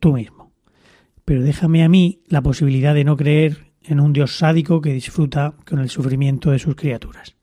tú 0.02 0.12
mismo. 0.12 0.52
Pero 1.24 1.44
déjame 1.44 1.86
a 1.86 1.90
mí 1.90 2.24
la 2.28 2.42
posibilidad 2.42 2.94
de 2.94 3.06
no 3.06 3.16
creer 3.16 3.72
en 3.84 4.02
un 4.02 4.12
Dios 4.12 4.36
sádico 4.38 4.82
que 4.82 4.92
disfruta 4.92 5.54
con 5.66 5.80
el 5.80 5.90
sufrimiento 5.90 6.52
de 6.52 6.60
sus 6.60 6.76
criaturas. 6.76 7.38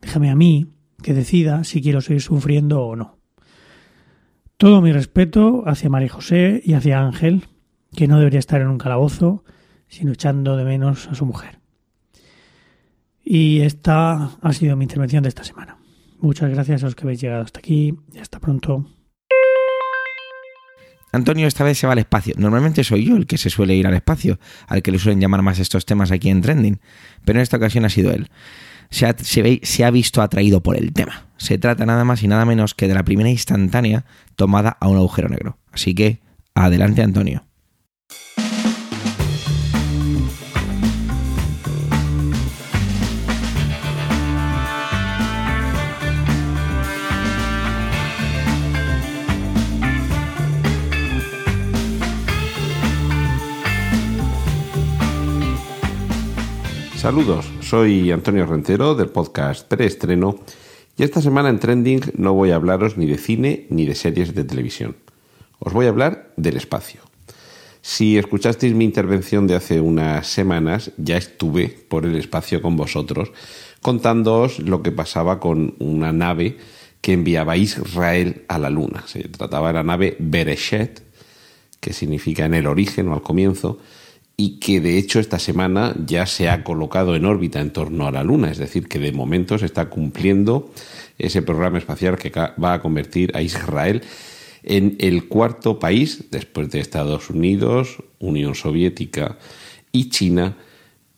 Déjame 0.00 0.30
a 0.30 0.36
mí 0.36 0.68
que 1.02 1.12
decida 1.12 1.64
si 1.64 1.82
quiero 1.82 2.00
seguir 2.00 2.22
sufriendo 2.22 2.82
o 2.82 2.96
no. 2.96 3.18
Todo 4.56 4.80
mi 4.80 4.92
respeto 4.92 5.64
hacia 5.66 5.90
María 5.90 6.08
José 6.08 6.62
y 6.64 6.72
hacia 6.72 7.00
Ángel, 7.00 7.44
que 7.94 8.08
no 8.08 8.18
debería 8.18 8.40
estar 8.40 8.60
en 8.60 8.68
un 8.68 8.78
calabozo, 8.78 9.44
sino 9.88 10.12
echando 10.12 10.56
de 10.56 10.64
menos 10.64 11.08
a 11.08 11.14
su 11.14 11.26
mujer. 11.26 11.60
Y 13.24 13.60
esta 13.60 14.38
ha 14.40 14.52
sido 14.52 14.76
mi 14.76 14.84
intervención 14.84 15.22
de 15.22 15.28
esta 15.28 15.44
semana. 15.44 15.78
Muchas 16.18 16.50
gracias 16.50 16.82
a 16.82 16.86
los 16.86 16.94
que 16.94 17.04
habéis 17.04 17.20
llegado 17.20 17.42
hasta 17.42 17.60
aquí 17.60 17.94
y 18.12 18.18
hasta 18.18 18.40
pronto. 18.40 18.97
Antonio 21.12 21.46
esta 21.46 21.64
vez 21.64 21.78
se 21.78 21.86
va 21.86 21.94
al 21.94 21.98
espacio. 21.98 22.34
Normalmente 22.36 22.84
soy 22.84 23.04
yo 23.04 23.16
el 23.16 23.26
que 23.26 23.38
se 23.38 23.50
suele 23.50 23.74
ir 23.74 23.86
al 23.86 23.94
espacio, 23.94 24.38
al 24.66 24.82
que 24.82 24.90
le 24.90 24.98
suelen 24.98 25.20
llamar 25.20 25.42
más 25.42 25.58
estos 25.58 25.86
temas 25.86 26.10
aquí 26.10 26.28
en 26.28 26.42
Trending, 26.42 26.80
pero 27.24 27.38
en 27.38 27.42
esta 27.42 27.56
ocasión 27.56 27.84
ha 27.84 27.88
sido 27.88 28.12
él. 28.12 28.30
Se 28.90 29.84
ha, 29.84 29.90
visto 29.90 30.22
atraído 30.22 30.62
por 30.62 30.76
el 30.76 30.92
tema. 30.92 31.26
Se 31.36 31.58
trata 31.58 31.84
nada 31.84 32.04
más 32.04 32.22
y 32.22 32.28
nada 32.28 32.44
menos 32.44 32.74
que 32.74 32.88
de 32.88 32.94
la 32.94 33.04
primera 33.04 33.28
instantánea 33.28 34.04
tomada 34.34 34.76
a 34.80 34.88
un 34.88 34.96
agujero 34.96 35.28
negro. 35.28 35.58
Así 35.72 35.94
que, 35.94 36.20
adelante 36.54 37.02
Antonio. 37.02 37.47
Saludos, 56.98 57.48
soy 57.60 58.10
Antonio 58.10 58.44
Rentero 58.44 58.96
del 58.96 59.10
podcast 59.10 59.68
Preestreno 59.68 60.40
y 60.96 61.04
esta 61.04 61.22
semana 61.22 61.48
en 61.48 61.60
Trending 61.60 62.00
no 62.16 62.34
voy 62.34 62.50
a 62.50 62.56
hablaros 62.56 62.96
ni 62.96 63.06
de 63.06 63.18
cine 63.18 63.68
ni 63.70 63.86
de 63.86 63.94
series 63.94 64.34
de 64.34 64.42
televisión. 64.42 64.96
Os 65.60 65.72
voy 65.72 65.86
a 65.86 65.90
hablar 65.90 66.32
del 66.36 66.56
espacio. 66.56 67.00
Si 67.82 68.18
escuchasteis 68.18 68.74
mi 68.74 68.84
intervención 68.84 69.46
de 69.46 69.54
hace 69.54 69.80
unas 69.80 70.26
semanas, 70.26 70.90
ya 70.96 71.16
estuve 71.16 71.68
por 71.68 72.04
el 72.04 72.16
espacio 72.16 72.60
con 72.60 72.76
vosotros 72.76 73.30
contándoos 73.80 74.58
lo 74.58 74.82
que 74.82 74.90
pasaba 74.90 75.38
con 75.38 75.76
una 75.78 76.12
nave 76.12 76.56
que 77.00 77.12
enviaba 77.12 77.56
Israel 77.56 78.44
a 78.48 78.58
la 78.58 78.70
Luna. 78.70 79.04
Se 79.06 79.20
trataba 79.28 79.68
de 79.68 79.74
la 79.74 79.84
nave 79.84 80.16
Bereshet, 80.18 81.00
que 81.78 81.92
significa 81.92 82.44
en 82.44 82.54
el 82.54 82.66
origen 82.66 83.06
o 83.06 83.14
al 83.14 83.22
comienzo, 83.22 83.78
y 84.40 84.60
que 84.60 84.80
de 84.80 84.98
hecho 84.98 85.18
esta 85.18 85.40
semana 85.40 85.96
ya 86.06 86.24
se 86.24 86.48
ha 86.48 86.62
colocado 86.62 87.16
en 87.16 87.26
órbita 87.26 87.60
en 87.60 87.72
torno 87.72 88.06
a 88.06 88.12
la 88.12 88.22
Luna, 88.22 88.52
es 88.52 88.58
decir, 88.58 88.86
que 88.86 89.00
de 89.00 89.10
momento 89.10 89.58
se 89.58 89.66
está 89.66 89.90
cumpliendo 89.90 90.70
ese 91.18 91.42
programa 91.42 91.78
espacial 91.78 92.16
que 92.16 92.30
va 92.30 92.72
a 92.72 92.80
convertir 92.80 93.36
a 93.36 93.42
Israel 93.42 94.00
en 94.62 94.96
el 95.00 95.26
cuarto 95.26 95.80
país, 95.80 96.26
después 96.30 96.70
de 96.70 96.78
Estados 96.78 97.30
Unidos, 97.30 97.96
Unión 98.20 98.54
Soviética 98.54 99.38
y 99.90 100.08
China, 100.08 100.56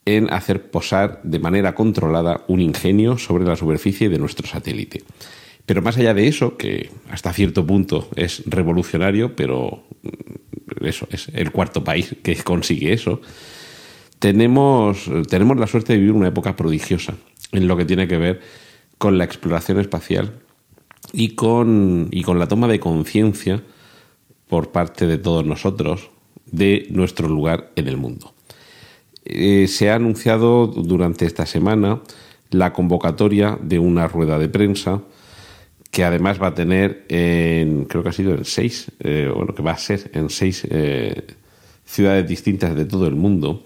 en 0.06 0.32
hacer 0.32 0.70
posar 0.70 1.20
de 1.22 1.38
manera 1.40 1.74
controlada 1.74 2.44
un 2.48 2.62
ingenio 2.62 3.18
sobre 3.18 3.44
la 3.44 3.56
superficie 3.56 4.08
de 4.08 4.18
nuestro 4.18 4.46
satélite. 4.46 5.02
Pero 5.70 5.82
más 5.82 5.96
allá 5.96 6.14
de 6.14 6.26
eso, 6.26 6.56
que 6.56 6.90
hasta 7.10 7.32
cierto 7.32 7.64
punto 7.64 8.08
es 8.16 8.42
revolucionario, 8.44 9.36
pero 9.36 9.84
eso 10.80 11.06
es 11.12 11.28
el 11.32 11.52
cuarto 11.52 11.84
país 11.84 12.16
que 12.24 12.34
consigue 12.42 12.92
eso, 12.92 13.20
tenemos, 14.18 15.08
tenemos 15.28 15.60
la 15.60 15.68
suerte 15.68 15.92
de 15.92 16.00
vivir 16.00 16.14
una 16.14 16.26
época 16.26 16.56
prodigiosa 16.56 17.14
en 17.52 17.68
lo 17.68 17.76
que 17.76 17.84
tiene 17.84 18.08
que 18.08 18.16
ver 18.16 18.40
con 18.98 19.16
la 19.16 19.22
exploración 19.22 19.78
espacial 19.78 20.40
y 21.12 21.36
con, 21.36 22.08
y 22.10 22.24
con 22.24 22.40
la 22.40 22.48
toma 22.48 22.66
de 22.66 22.80
conciencia 22.80 23.62
por 24.48 24.72
parte 24.72 25.06
de 25.06 25.18
todos 25.18 25.46
nosotros 25.46 26.10
de 26.46 26.88
nuestro 26.90 27.28
lugar 27.28 27.70
en 27.76 27.86
el 27.86 27.96
mundo. 27.96 28.34
Eh, 29.24 29.68
se 29.68 29.88
ha 29.88 29.94
anunciado 29.94 30.66
durante 30.66 31.26
esta 31.26 31.46
semana 31.46 32.00
la 32.50 32.72
convocatoria 32.72 33.56
de 33.62 33.78
una 33.78 34.08
rueda 34.08 34.36
de 34.40 34.48
prensa 34.48 35.02
que 35.90 36.04
además 36.04 36.40
va 36.40 36.48
a 36.48 36.54
tener 36.54 37.04
en, 37.08 37.84
creo 37.84 38.02
que 38.02 38.10
ha 38.10 38.12
sido 38.12 38.32
en 38.32 38.44
seis, 38.44 38.90
eh, 39.00 39.30
bueno, 39.34 39.54
que 39.54 39.62
va 39.62 39.72
a 39.72 39.78
ser 39.78 40.10
en 40.14 40.30
seis 40.30 40.66
eh, 40.70 41.26
ciudades 41.84 42.28
distintas 42.28 42.74
de 42.76 42.84
todo 42.84 43.06
el 43.06 43.16
mundo. 43.16 43.64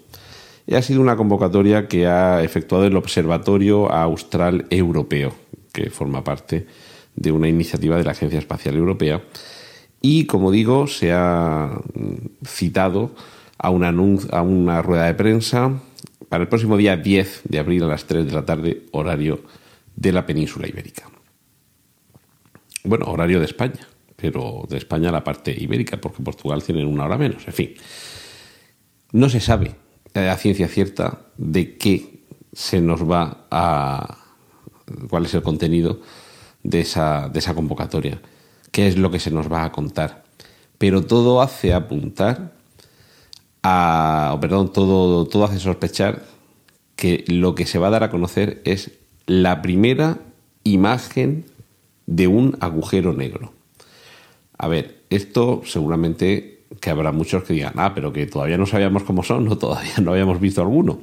Y 0.67 0.75
ha 0.75 0.83
sido 0.83 1.03
una 1.03 1.17
convocatoria 1.17 1.89
que 1.89 2.07
ha 2.07 2.43
efectuado 2.43 2.87
el 2.87 2.97
Observatorio 2.97 3.93
Austral 3.93 4.67
Europeo, 4.71 5.35
que 5.73 5.91
forma 5.91 6.25
parte 6.25 6.67
de 7.15 7.33
una 7.33 7.49
iniciativa 7.49 7.99
de 7.99 8.05
la 8.05 8.13
Agencia 8.13 8.39
Espacial 8.39 8.77
Europea. 8.77 9.23
Y, 10.01 10.25
como 10.25 10.51
digo, 10.51 10.87
se 10.87 11.13
ha 11.13 11.79
citado 12.47 13.15
a 13.59 13.69
una, 13.69 13.89
a 14.31 14.43
una 14.43 14.83
rueda 14.83 15.07
de 15.07 15.15
prensa 15.15 15.81
para 16.31 16.43
el 16.43 16.49
próximo 16.49 16.79
día 16.79 16.97
10 16.97 17.43
de 17.45 17.59
abril 17.59 17.85
a 17.85 17.89
las 17.89 18.07
3 18.07 18.27
de 18.27 18.33
la 18.33 18.45
tarde, 18.47 18.83
horario 18.93 19.43
de 19.95 20.13
la 20.13 20.25
península 20.25 20.67
ibérica. 20.67 21.14
Bueno, 22.87 23.07
horario 23.07 23.39
de 23.39 23.47
España, 23.47 23.81
pero 24.15 24.67
de 24.69 24.77
España 24.77 25.11
la 25.11 25.25
parte 25.25 25.57
ibérica, 25.59 25.99
porque 25.99 26.23
Portugal 26.23 26.63
tiene 26.63 26.85
una 26.85 27.07
hora 27.07 27.17
menos. 27.17 27.47
En 27.47 27.55
fin, 27.55 27.75
no 29.13 29.31
se 29.31 29.41
sabe 29.41 29.75
a 30.13 30.37
ciencia 30.37 30.69
cierta 30.69 31.23
de 31.39 31.79
qué 31.79 32.25
se 32.53 32.83
nos 32.83 33.11
va 33.11 33.47
a. 33.51 34.19
cuál 35.09 35.25
es 35.25 35.33
el 35.33 35.43
contenido 35.43 36.03
de 36.63 36.81
esa, 36.81 37.31
de 37.31 37.39
esa 37.39 37.55
convocatoria, 37.55 38.21
qué 38.71 38.87
es 38.87 38.99
lo 38.99 39.11
que 39.11 39.19
se 39.19 39.31
nos 39.31 39.51
va 39.51 39.65
a 39.65 39.73
contar. 39.73 40.25
Pero 40.77 41.07
todo 41.07 41.41
hace 41.41 41.73
apuntar 41.73 42.53
a. 43.63 44.37
perdón, 44.43 44.75
todo, 44.75 45.27
todo 45.27 45.45
hace 45.45 45.59
sospechar 45.59 46.23
que 46.97 47.25
lo 47.29 47.55
que 47.55 47.65
se 47.65 47.79
va 47.79 47.87
a 47.87 47.91
dar 47.91 48.05
a 48.05 48.11
conocer 48.11 48.61
es 48.67 48.91
la 49.27 49.63
primera 49.63 50.19
imagen 50.65 51.47
de 52.07 52.27
un 52.27 52.57
agujero 52.61 53.13
negro. 53.13 53.53
A 54.59 54.69
ver, 54.69 55.01
esto 55.11 55.63
seguramente 55.65 56.63
que 56.81 56.91
habrá 56.91 57.13
muchos 57.13 57.45
que 57.45 57.55
digan, 57.55 57.75
ah, 57.77 57.93
pero 57.95 58.13
que 58.13 58.27
todavía 58.27 58.59
no 58.59 58.67
sabíamos 58.67 59.05
cómo 59.05 59.23
son, 59.23 59.45
no, 59.45 59.59
todavía 59.59 59.95
no 60.03 60.13
habíamos 60.13 60.41
visto 60.41 60.61
alguno. 60.61 61.01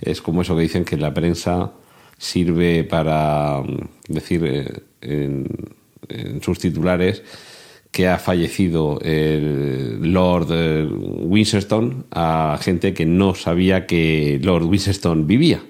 Es 0.00 0.20
como 0.22 0.42
eso 0.42 0.56
que 0.56 0.62
dicen 0.62 0.84
que 0.84 0.96
la 0.96 1.14
prensa 1.14 1.72
sirve 2.18 2.84
para 2.84 3.62
mm, 3.62 4.12
decir 4.12 4.44
eh, 4.44 4.80
en, 5.00 5.46
en 6.08 6.42
sus 6.42 6.58
titulares 6.58 7.22
que 7.94 8.08
ha 8.08 8.18
fallecido 8.18 8.98
el 9.02 10.12
Lord 10.12 10.48
eh, 10.50 10.84
Wincheston 10.84 12.06
a 12.10 12.58
gente 12.60 12.92
que 12.92 13.06
no 13.06 13.36
sabía 13.36 13.86
que 13.86 14.40
Lord 14.42 14.64
Wincheston 14.64 15.28
vivía. 15.28 15.62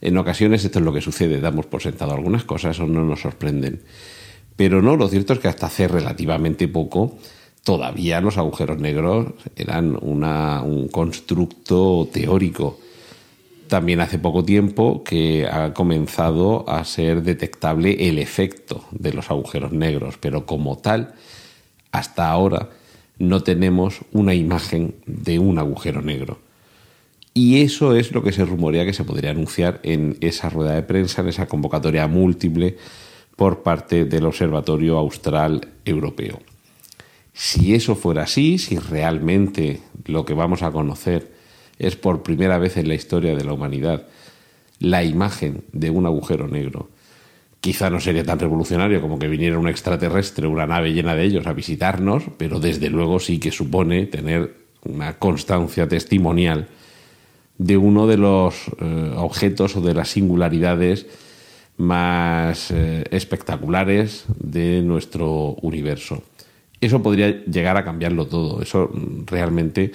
En 0.00 0.18
ocasiones 0.18 0.64
esto 0.64 0.78
es 0.78 0.84
lo 0.84 0.92
que 0.92 1.00
sucede, 1.00 1.40
damos 1.40 1.66
por 1.66 1.82
sentado 1.82 2.12
algunas 2.12 2.44
cosas 2.44 2.78
o 2.80 2.86
no 2.86 3.04
nos 3.04 3.20
sorprenden. 3.20 3.82
Pero 4.56 4.82
no, 4.82 4.96
lo 4.96 5.08
cierto 5.08 5.32
es 5.32 5.38
que 5.38 5.48
hasta 5.48 5.66
hace 5.66 5.88
relativamente 5.88 6.68
poco 6.68 7.18
todavía 7.62 8.20
los 8.20 8.38
agujeros 8.38 8.78
negros 8.78 9.32
eran 9.56 9.98
una, 10.00 10.62
un 10.62 10.88
constructo 10.88 12.08
teórico. 12.12 12.78
También 13.68 14.00
hace 14.00 14.20
poco 14.20 14.44
tiempo 14.44 15.02
que 15.02 15.46
ha 15.46 15.74
comenzado 15.74 16.68
a 16.68 16.84
ser 16.84 17.22
detectable 17.22 18.08
el 18.08 18.18
efecto 18.18 18.84
de 18.92 19.12
los 19.12 19.30
agujeros 19.30 19.72
negros, 19.72 20.16
pero 20.18 20.46
como 20.46 20.78
tal, 20.78 21.14
hasta 21.90 22.30
ahora 22.30 22.70
no 23.18 23.42
tenemos 23.42 24.00
una 24.12 24.34
imagen 24.34 24.94
de 25.06 25.40
un 25.40 25.58
agujero 25.58 26.02
negro. 26.02 26.38
Y 27.36 27.60
eso 27.60 27.94
es 27.94 28.12
lo 28.12 28.22
que 28.22 28.32
se 28.32 28.46
rumorea 28.46 28.86
que 28.86 28.94
se 28.94 29.04
podría 29.04 29.32
anunciar 29.32 29.78
en 29.82 30.16
esa 30.22 30.48
rueda 30.48 30.72
de 30.72 30.82
prensa, 30.82 31.20
en 31.20 31.28
esa 31.28 31.46
convocatoria 31.46 32.06
múltiple 32.06 32.78
por 33.36 33.62
parte 33.62 34.06
del 34.06 34.24
Observatorio 34.24 34.96
Austral 34.96 35.68
Europeo. 35.84 36.40
Si 37.34 37.74
eso 37.74 37.94
fuera 37.94 38.22
así, 38.22 38.56
si 38.56 38.78
realmente 38.78 39.82
lo 40.06 40.24
que 40.24 40.32
vamos 40.32 40.62
a 40.62 40.70
conocer 40.70 41.30
es 41.78 41.94
por 41.94 42.22
primera 42.22 42.56
vez 42.56 42.78
en 42.78 42.88
la 42.88 42.94
historia 42.94 43.36
de 43.36 43.44
la 43.44 43.52
humanidad 43.52 44.06
la 44.78 45.04
imagen 45.04 45.64
de 45.72 45.90
un 45.90 46.06
agujero 46.06 46.48
negro. 46.48 46.88
Quizá 47.60 47.90
no 47.90 48.00
sería 48.00 48.24
tan 48.24 48.38
revolucionario 48.38 49.02
como 49.02 49.18
que 49.18 49.28
viniera 49.28 49.58
un 49.58 49.68
extraterrestre, 49.68 50.46
una 50.46 50.66
nave 50.66 50.94
llena 50.94 51.14
de 51.14 51.24
ellos 51.24 51.46
a 51.46 51.52
visitarnos, 51.52 52.22
pero 52.38 52.60
desde 52.60 52.88
luego 52.88 53.20
sí 53.20 53.38
que 53.38 53.50
supone 53.52 54.06
tener 54.06 54.54
una 54.84 55.18
constancia 55.18 55.86
testimonial 55.86 56.68
de 57.58 57.76
uno 57.76 58.06
de 58.06 58.16
los 58.16 58.68
eh, 58.80 59.12
objetos 59.16 59.76
o 59.76 59.80
de 59.80 59.94
las 59.94 60.10
singularidades 60.10 61.06
más 61.78 62.70
eh, 62.70 63.04
espectaculares 63.10 64.24
de 64.38 64.82
nuestro 64.82 65.56
universo. 65.62 66.22
Eso 66.80 67.02
podría 67.02 67.44
llegar 67.44 67.76
a 67.76 67.84
cambiarlo 67.84 68.26
todo. 68.26 68.62
Eso 68.62 68.90
realmente 69.26 69.92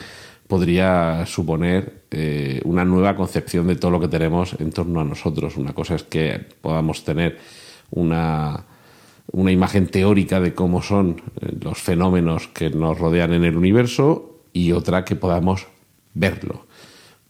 podría 0.47 1.25
suponer 1.25 2.01
eh, 2.11 2.61
una 2.65 2.83
nueva 2.83 3.15
concepción 3.15 3.67
de 3.67 3.75
todo 3.75 3.91
lo 3.91 3.99
que 3.99 4.07
tenemos 4.07 4.55
en 4.59 4.71
torno 4.71 4.99
a 4.99 5.05
nosotros. 5.05 5.57
Una 5.57 5.73
cosa 5.73 5.95
es 5.95 6.03
que 6.03 6.43
podamos 6.61 7.03
tener 7.03 7.37
una, 7.91 8.65
una 9.31 9.51
imagen 9.51 9.87
teórica 9.87 10.39
de 10.39 10.53
cómo 10.53 10.81
son 10.81 11.21
los 11.61 11.77
fenómenos 11.77 12.47
que 12.47 12.69
nos 12.71 12.97
rodean 12.97 13.33
en 13.33 13.45
el 13.45 13.55
universo 13.55 14.39
y 14.51 14.71
otra 14.71 15.05
que 15.05 15.15
podamos 15.15 15.67
verlo 16.13 16.65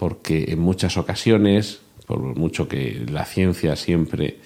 porque 0.02 0.46
en 0.48 0.58
muchas 0.58 0.98
ocasiones, 0.98 1.80
por 2.08 2.18
mucho 2.36 2.68
que 2.68 3.06
la 3.12 3.24
ciencia 3.24 3.76
siempre 3.76 4.40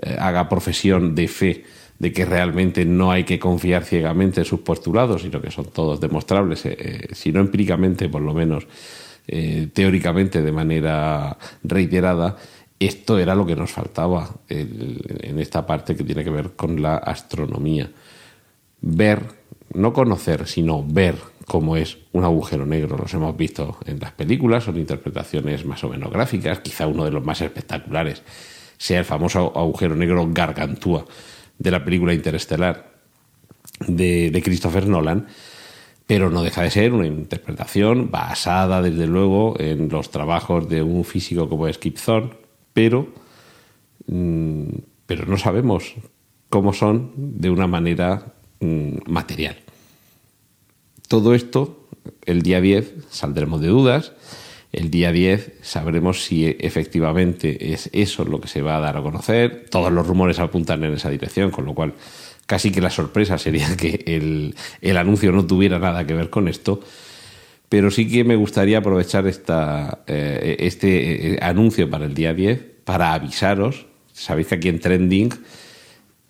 eh, 0.00 0.16
haga 0.18 0.48
profesión 0.48 1.14
de 1.14 1.28
fe 1.28 1.64
de 1.98 2.10
que 2.10 2.24
realmente 2.24 2.86
no 2.86 3.12
hay 3.12 3.24
que 3.24 3.38
confiar 3.38 3.84
ciegamente 3.84 4.40
en 4.40 4.46
sus 4.46 4.60
postulados, 4.60 5.20
sino 5.20 5.42
que 5.42 5.50
son 5.50 5.66
todos 5.66 6.00
demostrables, 6.00 6.64
eh, 6.64 6.76
eh, 6.78 7.08
si 7.12 7.32
no 7.32 7.40
empíricamente, 7.40 8.08
por 8.08 8.22
lo 8.22 8.32
menos 8.32 8.66
teóricamente 9.26 10.40
de 10.40 10.52
manera 10.52 11.36
reiterada, 11.62 12.38
esto 12.80 13.18
era 13.18 13.34
lo 13.34 13.44
que 13.44 13.56
nos 13.56 13.72
faltaba 13.72 14.36
en 14.48 15.38
esta 15.38 15.66
parte 15.66 15.96
que 15.96 16.04
tiene 16.04 16.24
que 16.24 16.30
ver 16.30 16.52
con 16.52 16.80
la 16.80 16.96
astronomía. 16.96 17.90
Ver, 18.80 19.20
no 19.72 19.92
conocer, 19.92 20.46
sino 20.46 20.84
ver 20.84 21.16
como 21.46 21.76
es 21.76 21.98
un 22.12 22.24
agujero 22.24 22.66
negro. 22.66 22.96
Los 22.96 23.14
hemos 23.14 23.36
visto 23.36 23.78
en 23.86 23.98
las 24.00 24.12
películas, 24.12 24.64
son 24.64 24.78
interpretaciones 24.78 25.64
más 25.64 25.82
o 25.84 25.88
menos 25.88 26.10
gráficas, 26.12 26.60
quizá 26.60 26.86
uno 26.86 27.04
de 27.04 27.10
los 27.10 27.24
más 27.24 27.40
espectaculares 27.40 28.22
sea 28.78 28.98
el 28.98 29.04
famoso 29.04 29.52
agujero 29.56 29.96
negro 29.96 30.26
Gargantúa 30.30 31.04
de 31.58 31.70
la 31.70 31.84
película 31.84 32.12
Interestelar 32.12 32.92
de, 33.86 34.30
de 34.30 34.42
Christopher 34.42 34.86
Nolan, 34.86 35.26
pero 36.06 36.30
no 36.30 36.42
deja 36.42 36.62
de 36.62 36.70
ser 36.70 36.92
una 36.92 37.06
interpretación 37.06 38.10
basada, 38.10 38.82
desde 38.82 39.06
luego, 39.06 39.58
en 39.58 39.88
los 39.88 40.10
trabajos 40.10 40.68
de 40.68 40.82
un 40.82 41.04
físico 41.04 41.48
como 41.48 41.66
es 41.66 41.78
Kip 41.78 41.96
pero, 42.72 43.08
mm, 44.06 44.68
pero 45.06 45.26
no 45.26 45.38
sabemos 45.38 45.94
cómo 46.50 46.72
son 46.72 47.12
de 47.16 47.50
una 47.50 47.66
manera 47.66 48.34
material. 49.06 49.56
Todo 51.08 51.34
esto, 51.34 51.86
el 52.24 52.42
día 52.42 52.60
10 52.60 52.94
saldremos 53.10 53.60
de 53.60 53.68
dudas. 53.68 54.12
El 54.72 54.90
día 54.90 55.12
10 55.12 55.58
sabremos 55.62 56.24
si 56.24 56.56
efectivamente 56.58 57.72
es 57.72 57.88
eso 57.92 58.24
lo 58.24 58.40
que 58.40 58.48
se 58.48 58.62
va 58.62 58.76
a 58.76 58.80
dar 58.80 58.96
a 58.96 59.02
conocer. 59.02 59.66
Todos 59.70 59.92
los 59.92 60.06
rumores 60.06 60.40
apuntan 60.40 60.82
en 60.82 60.94
esa 60.94 61.10
dirección, 61.10 61.50
con 61.50 61.64
lo 61.64 61.74
cual 61.74 61.94
casi 62.46 62.72
que 62.72 62.80
la 62.80 62.90
sorpresa 62.90 63.38
sería 63.38 63.76
que 63.76 64.02
el, 64.06 64.96
anuncio 64.96 65.30
no 65.32 65.46
tuviera 65.46 65.78
nada 65.78 66.06
que 66.06 66.14
ver 66.14 66.30
con 66.30 66.48
esto. 66.48 66.80
Pero 67.68 67.90
sí 67.90 68.08
que 68.08 68.24
me 68.24 68.36
gustaría 68.36 68.78
aprovechar 68.78 69.26
esta, 69.26 70.02
eh, 70.06 70.56
este 70.60 71.34
eh, 71.34 71.38
anuncio 71.40 71.88
para 71.88 72.04
el 72.04 72.14
día 72.14 72.34
10 72.34 72.60
para 72.84 73.14
avisaros. 73.14 73.86
Sabéis 74.12 74.48
que 74.48 74.54
aquí 74.56 74.68
en 74.68 74.80
Trending 74.80 75.30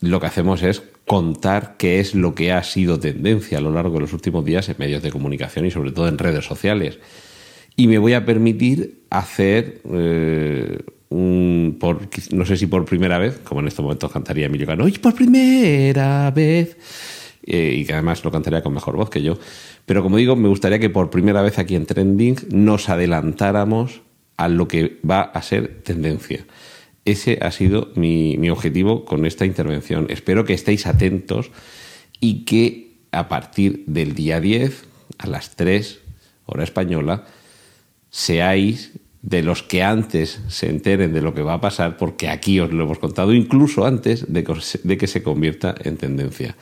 lo 0.01 0.21
que 0.21 0.27
hacemos 0.27 0.63
es 0.63 0.83
contar 1.07 1.77
qué 1.77 2.01
es 2.01 2.15
lo 2.15 2.35
que 2.35 2.53
ha 2.53 2.63
sido 2.63 2.99
tendencia 2.99 3.59
a 3.59 3.61
lo 3.61 3.71
largo 3.71 3.95
de 3.95 4.01
los 4.01 4.13
últimos 4.13 4.45
días 4.45 4.69
en 4.69 4.77
medios 4.79 5.03
de 5.03 5.11
comunicación 5.11 5.67
y 5.67 5.71
sobre 5.71 5.93
todo 5.93 6.09
en 6.09 6.19
redes 6.19 6.45
sociales. 6.45 6.99
Y 7.77 7.89
me 7.89 7.99
voy 7.99 8.15
a 8.15 8.25
permitir 8.25 9.03
hacer 9.11 9.81
eh, 9.93 10.79
un, 11.09 11.77
por, 11.79 12.09
no 12.33 12.47
sé 12.47 12.57
si 12.57 12.67
por 12.67 12.85
primera 12.85 13.19
vez, 13.19 13.39
como 13.39 13.61
en 13.61 13.69
estos 13.69 13.83
momentos 13.83 14.13
cantaría 14.13 14.47
Emilio 14.47 14.67
Cano, 14.67 14.89
y 14.89 14.93
por 14.93 15.15
primera 15.15 16.31
vez, 16.31 16.77
eh, 17.45 17.75
y 17.79 17.85
que 17.85 17.93
además 17.93 18.25
lo 18.25 18.31
cantaría 18.31 18.63
con 18.63 18.73
mejor 18.73 18.97
voz 18.97 19.11
que 19.11 19.23
yo, 19.23 19.39
pero 19.87 20.03
como 20.03 20.17
digo, 20.17 20.37
me 20.37 20.49
gustaría 20.49 20.79
que 20.79 20.91
por 20.91 21.11
primera 21.11 21.43
vez 21.43 21.59
aquí 21.59 21.75
en 21.75 21.87
Trending 21.87 22.37
nos 22.51 22.89
adelantáramos 22.89 24.03
a 24.37 24.49
lo 24.49 24.67
que 24.67 24.99
va 25.09 25.23
a 25.23 25.43
ser 25.43 25.83
tendencia. 25.83 26.45
Ese 27.05 27.39
ha 27.43 27.51
sido 27.51 27.91
mi, 27.97 28.49
objetivo 28.49 29.05
con 29.05 29.27
esta 29.27 29.45
intervención. 29.45 30.07
Espero 30.09 30.45
que 30.45 30.55
estéis 30.55 30.87
atentos 30.87 31.51
y 32.21 32.45
que 32.45 32.95
a 33.13 33.29
partir 33.29 33.85
del 33.87 34.15
día 34.15 34.41
10, 34.41 34.85
a 35.19 35.27
las 35.27 35.55
3, 35.57 36.01
hora 36.47 36.65
española, 36.65 37.25
seáis 38.11 38.93
de 39.23 39.43
los 39.43 39.63
que 39.63 39.83
antes 39.83 40.41
se 40.49 40.69
enteren 40.69 41.13
de 41.13 41.23
lo 41.23 41.35
que 41.35 41.43
va 41.43 41.55
a 41.55 41.61
pasar, 41.61 41.97
porque 41.97 42.29
aquí 42.29 42.61
os 42.61 42.73
lo 42.73 42.85
hemos 42.85 42.99
contado 42.99 43.33
incluso 43.33 43.87
antes 43.87 44.27
de 44.33 44.99
que 44.99 45.07
se 45.07 45.23
convierta 45.23 45.75
en 45.83 45.97
tendencia. 45.97 46.57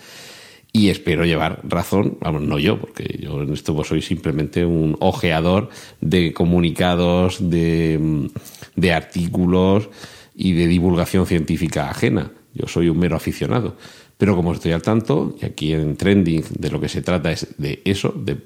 Y 0.74 0.88
espero 0.88 1.26
llevar 1.26 1.60
razón, 1.64 2.16
vamos, 2.20 2.42
no 2.42 2.58
yo, 2.58 2.80
porque 2.80 3.18
yo 3.20 3.42
en 3.42 3.52
esto 3.52 3.74
pues 3.76 3.88
soy 3.88 4.00
simplemente 4.00 4.64
un 4.64 4.96
ojeador 5.00 5.68
de 6.00 6.32
comunicados, 6.32 7.50
de, 7.50 8.30
de 8.74 8.92
artículos, 8.92 9.90
y 10.34 10.52
de 10.52 10.66
divulgación 10.66 11.26
científica 11.26 11.90
ajena. 11.90 12.32
Yo 12.54 12.66
soy 12.68 12.88
un 12.88 12.98
mero 12.98 13.16
aficionado. 13.16 13.76
Pero 14.18 14.36
como 14.36 14.52
estoy 14.52 14.72
al 14.72 14.82
tanto, 14.82 15.36
y 15.40 15.46
aquí 15.46 15.72
en 15.72 15.96
Trending 15.96 16.44
de 16.58 16.70
lo 16.70 16.80
que 16.80 16.88
se 16.88 17.02
trata 17.02 17.32
es 17.32 17.48
de 17.58 17.82
eso, 17.84 18.14
de 18.16 18.38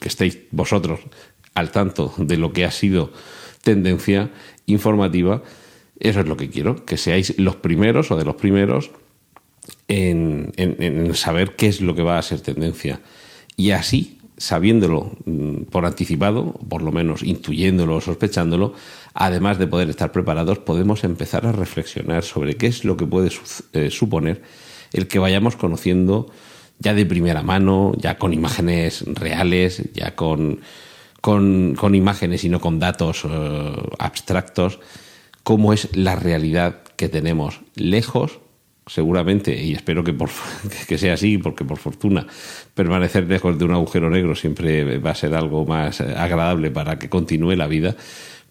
que 0.00 0.08
estéis 0.08 0.38
vosotros 0.50 1.00
al 1.54 1.70
tanto 1.70 2.14
de 2.16 2.36
lo 2.36 2.52
que 2.52 2.64
ha 2.64 2.70
sido 2.70 3.12
tendencia 3.62 4.30
informativa, 4.66 5.42
eso 5.98 6.20
es 6.20 6.26
lo 6.26 6.36
que 6.36 6.48
quiero, 6.48 6.86
que 6.86 6.96
seáis 6.96 7.38
los 7.38 7.56
primeros 7.56 8.10
o 8.10 8.16
de 8.16 8.24
los 8.24 8.36
primeros 8.36 8.90
en, 9.88 10.52
en 10.56 11.14
saber 11.14 11.54
qué 11.56 11.66
es 11.66 11.82
lo 11.82 11.94
que 11.94 12.02
va 12.02 12.16
a 12.16 12.22
ser 12.22 12.40
tendencia. 12.40 13.00
Y 13.56 13.72
así 13.72 14.20
sabiéndolo 14.40 15.12
mm, 15.26 15.64
por 15.70 15.84
anticipado, 15.84 16.54
por 16.68 16.80
lo 16.80 16.90
menos 16.92 17.22
intuyéndolo 17.22 17.96
o 17.96 18.00
sospechándolo, 18.00 18.72
además 19.14 19.58
de 19.58 19.66
poder 19.66 19.90
estar 19.90 20.12
preparados, 20.12 20.58
podemos 20.58 21.04
empezar 21.04 21.46
a 21.46 21.52
reflexionar 21.52 22.22
sobre 22.22 22.56
qué 22.56 22.66
es 22.66 22.84
lo 22.84 22.96
que 22.96 23.06
puede 23.06 23.30
eh, 23.72 23.90
suponer 23.90 24.42
el 24.92 25.08
que 25.08 25.18
vayamos 25.18 25.56
conociendo 25.56 26.30
ya 26.78 26.94
de 26.94 27.06
primera 27.06 27.42
mano, 27.42 27.92
ya 27.98 28.18
con 28.18 28.32
imágenes 28.32 29.04
reales, 29.06 29.82
ya 29.92 30.16
con, 30.16 30.60
con, 31.20 31.94
imágenes 31.94 32.44
y 32.44 32.48
no 32.48 32.60
con 32.60 32.78
datos 32.78 33.24
eh, 33.28 33.72
abstractos, 33.98 34.80
cómo 35.42 35.72
es 35.72 35.94
la 35.94 36.16
realidad 36.16 36.82
que 36.96 37.08
tenemos 37.08 37.60
lejos 37.74 38.40
seguramente, 38.86 39.62
y 39.62 39.72
espero 39.72 40.02
que, 40.02 40.12
por, 40.12 40.30
que 40.88 40.98
sea 40.98 41.14
así, 41.14 41.38
porque 41.38 41.64
por 41.64 41.78
fortuna 41.78 42.26
permanecer 42.74 43.28
lejos 43.28 43.56
de 43.58 43.64
un 43.64 43.72
agujero 43.72 44.10
negro 44.10 44.34
siempre 44.34 44.98
va 44.98 45.10
a 45.10 45.14
ser 45.14 45.34
algo 45.34 45.64
más 45.64 46.00
eh, 46.00 46.14
agradable 46.16 46.70
para 46.70 46.98
que 46.98 47.08
continúe 47.08 47.54
la 47.54 47.68
vida, 47.68 47.94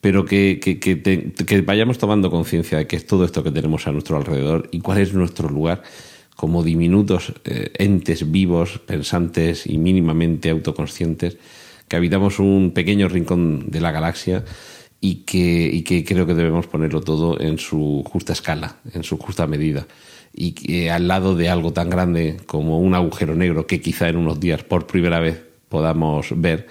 pero 0.02 0.26
que, 0.26 0.60
que, 0.60 1.62
vayamos 1.62 1.98
tomando 1.98 2.32
conciencia 2.32 2.78
de 2.78 2.88
qué 2.88 2.96
es 2.96 3.06
todo 3.06 3.26
esto 3.26 3.44
que 3.44 3.52
tenemos 3.52 3.88
a 3.88 3.92
nuestro 3.92 4.18
alrededor 4.18 4.70
y 4.72 4.80
cuál 4.80 5.00
es 5.00 5.14
nuestro 5.14 5.50
lugar 5.50 5.84
como 6.36 6.64
diminutos 6.64 7.34
eh, 7.44 7.72
entes 7.78 8.32
vivos, 8.32 8.80
pensantes 8.80 9.68
y 9.68 9.78
mínimamente 9.78 10.50
autoconscientes, 10.50 11.38
que 11.90 11.98
habitamos 11.98 12.40
un 12.40 12.72
pequeño 12.74 13.10
rincón 13.10 13.66
de 13.70 13.82
la 13.82 13.92
galaxia 13.92 14.46
y 15.02 15.24
que, 15.26 15.70
y 15.72 15.82
que 15.82 16.06
creo 16.06 16.26
que 16.26 16.34
debemos 16.34 16.68
ponerlo 16.68 17.02
todo 17.02 17.40
en 17.42 17.58
su 17.58 18.04
justa 18.10 18.32
escala, 18.32 18.78
en 18.94 19.04
su 19.04 19.18
justa 19.18 19.48
medida. 19.48 19.88
Y 20.34 20.52
que 20.52 20.92
al 20.92 21.08
lado 21.08 21.36
de 21.36 21.50
algo 21.50 21.74
tan 21.74 21.90
grande 21.90 22.38
como 22.46 22.80
un 22.80 22.96
agujero 22.96 23.36
negro 23.36 23.68
que 23.68 23.82
quizá 23.82 24.08
en 24.08 24.16
unos 24.16 24.40
días 24.40 24.64
por 24.64 24.88
primera 24.88 25.20
vez 25.20 25.42
podamos 25.68 26.28
ver, 26.36 26.68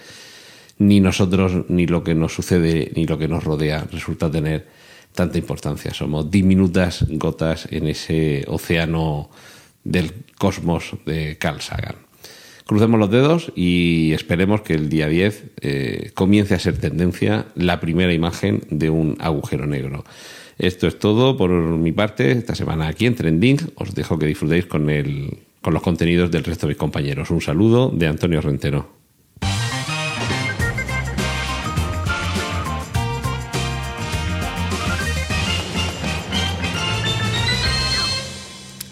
ni 0.79 1.01
nosotros, 1.01 1.65
ni 1.69 1.85
lo 1.85 2.03
que 2.03 2.15
nos 2.15 2.33
sucede, 2.33 2.91
ni 2.95 3.05
lo 3.05 3.17
que 3.17 3.27
nos 3.27 3.43
rodea 3.43 3.85
resulta 3.91 4.31
tener 4.31 4.67
tanta 5.13 5.37
importancia. 5.37 5.93
Somos 5.93 6.31
diminutas 6.31 7.05
gotas 7.09 7.67
en 7.71 7.87
ese 7.87 8.45
océano 8.47 9.29
del 9.83 10.11
cosmos 10.37 10.95
de 11.05 11.37
Carl 11.37 11.61
Sagan. 11.61 11.95
Crucemos 12.65 12.99
los 12.99 13.09
dedos 13.09 13.51
y 13.55 14.13
esperemos 14.13 14.61
que 14.61 14.75
el 14.75 14.89
día 14.89 15.07
10 15.07 15.43
eh, 15.61 16.11
comience 16.13 16.53
a 16.53 16.59
ser 16.59 16.77
tendencia 16.77 17.47
la 17.55 17.79
primera 17.79 18.13
imagen 18.13 18.61
de 18.69 18.89
un 18.89 19.17
agujero 19.19 19.65
negro. 19.65 20.05
Esto 20.59 20.87
es 20.87 20.99
todo 20.99 21.35
por 21.35 21.49
mi 21.49 21.91
parte 21.91 22.31
esta 22.31 22.53
semana 22.53 22.87
aquí 22.87 23.05
en 23.05 23.15
Trending. 23.15 23.71
Os 23.75 23.95
dejo 23.95 24.19
que 24.19 24.27
disfrutéis 24.27 24.65
con, 24.65 24.89
el, 24.89 25.39
con 25.61 25.73
los 25.73 25.81
contenidos 25.81 26.29
del 26.31 26.43
resto 26.43 26.67
de 26.67 26.71
mis 26.71 26.77
compañeros. 26.77 27.31
Un 27.31 27.41
saludo 27.41 27.89
de 27.89 28.07
Antonio 28.07 28.39
Rentero. 28.39 28.98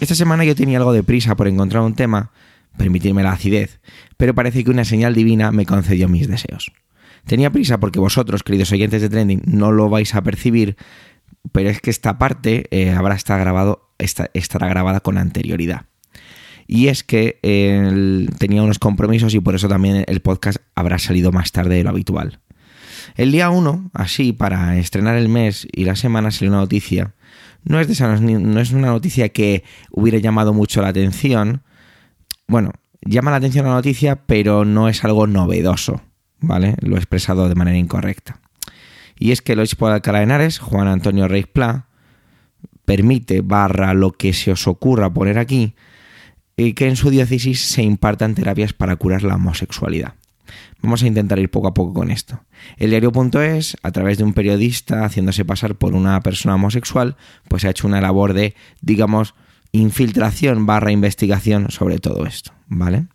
Esta 0.08 0.16
semana 0.16 0.42
yo 0.42 0.54
tenía 0.54 0.78
algo 0.78 0.94
de 0.94 1.02
prisa 1.02 1.36
por 1.36 1.48
encontrar 1.48 1.82
un 1.82 1.94
tema, 1.94 2.30
permitirme 2.78 3.22
la 3.22 3.32
acidez, 3.32 3.78
pero 4.16 4.34
parece 4.34 4.64
que 4.64 4.70
una 4.70 4.86
señal 4.86 5.14
divina 5.14 5.52
me 5.52 5.66
concedió 5.66 6.08
mis 6.08 6.26
deseos. 6.26 6.72
Tenía 7.26 7.50
prisa 7.50 7.78
porque 7.78 8.00
vosotros, 8.00 8.42
queridos 8.42 8.72
oyentes 8.72 9.02
de 9.02 9.10
Trending, 9.10 9.42
no 9.44 9.70
lo 9.70 9.90
vais 9.90 10.14
a 10.14 10.22
percibir, 10.22 10.78
pero 11.52 11.68
es 11.68 11.82
que 11.82 11.90
esta 11.90 12.16
parte 12.16 12.64
eh, 12.70 12.92
habrá 12.92 13.16
estar 13.16 13.38
grabado, 13.38 13.90
estará 13.98 14.66
grabada 14.68 15.00
con 15.00 15.18
anterioridad. 15.18 15.84
Y 16.66 16.88
es 16.88 17.04
que 17.04 17.38
tenía 18.38 18.62
unos 18.62 18.78
compromisos 18.78 19.34
y 19.34 19.40
por 19.40 19.56
eso 19.56 19.68
también 19.68 20.06
el 20.08 20.20
podcast 20.20 20.56
habrá 20.74 20.98
salido 20.98 21.32
más 21.32 21.52
tarde 21.52 21.74
de 21.74 21.84
lo 21.84 21.90
habitual. 21.90 22.40
El 23.16 23.32
día 23.32 23.50
1, 23.50 23.90
así, 23.94 24.32
para 24.32 24.76
estrenar 24.78 25.16
el 25.16 25.28
mes 25.28 25.66
y 25.72 25.84
la 25.84 25.96
semana, 25.96 26.30
salió 26.30 26.50
una 26.50 26.60
noticia. 26.60 27.14
No 27.64 27.80
es, 27.80 27.88
de 27.88 28.20
no 28.20 28.60
es 28.60 28.72
una 28.72 28.88
noticia 28.88 29.28
que 29.30 29.64
hubiera 29.90 30.18
llamado 30.18 30.52
mucho 30.52 30.80
la 30.82 30.88
atención. 30.88 31.62
Bueno, 32.46 32.72
llama 33.02 33.30
la 33.30 33.38
atención 33.38 33.66
la 33.66 33.72
noticia, 33.72 34.16
pero 34.26 34.64
no 34.64 34.88
es 34.88 35.04
algo 35.04 35.26
novedoso, 35.26 36.00
¿vale? 36.40 36.76
Lo 36.80 36.96
he 36.96 36.98
expresado 36.98 37.48
de 37.48 37.54
manera 37.54 37.78
incorrecta. 37.78 38.40
Y 39.18 39.32
es 39.32 39.42
que 39.42 39.52
el 39.52 39.58
obispo 39.58 39.88
de 39.88 39.94
Alcalá 39.94 40.18
de 40.18 40.24
Henares, 40.24 40.58
Juan 40.58 40.86
Antonio 40.86 41.26
Reis 41.26 41.46
Pla, 41.46 41.86
permite, 42.84 43.42
barra 43.42 43.92
lo 43.92 44.12
que 44.12 44.32
se 44.32 44.52
os 44.52 44.66
ocurra 44.66 45.12
poner 45.12 45.38
aquí, 45.38 45.74
y 46.56 46.72
que 46.72 46.88
en 46.88 46.96
su 46.96 47.10
diócesis 47.10 47.60
se 47.60 47.82
impartan 47.82 48.34
terapias 48.34 48.72
para 48.72 48.96
curar 48.96 49.22
la 49.22 49.34
homosexualidad. 49.34 50.14
Vamos 50.82 51.02
a 51.02 51.06
intentar 51.06 51.38
ir 51.38 51.50
poco 51.50 51.68
a 51.68 51.74
poco 51.74 51.94
con 51.94 52.10
esto. 52.10 52.42
El 52.76 52.90
diario.es, 52.90 53.76
a 53.82 53.92
través 53.92 54.18
de 54.18 54.24
un 54.24 54.32
periodista 54.32 55.04
haciéndose 55.04 55.44
pasar 55.44 55.76
por 55.76 55.94
una 55.94 56.20
persona 56.20 56.54
homosexual, 56.54 57.16
pues 57.48 57.64
ha 57.64 57.70
hecho 57.70 57.86
una 57.86 58.00
labor 58.00 58.32
de, 58.32 58.54
digamos, 58.80 59.34
infiltración 59.72 60.66
barra 60.66 60.92
investigación 60.92 61.70
sobre 61.70 61.98
todo 61.98 62.26
esto, 62.26 62.52
¿vale? 62.68 63.06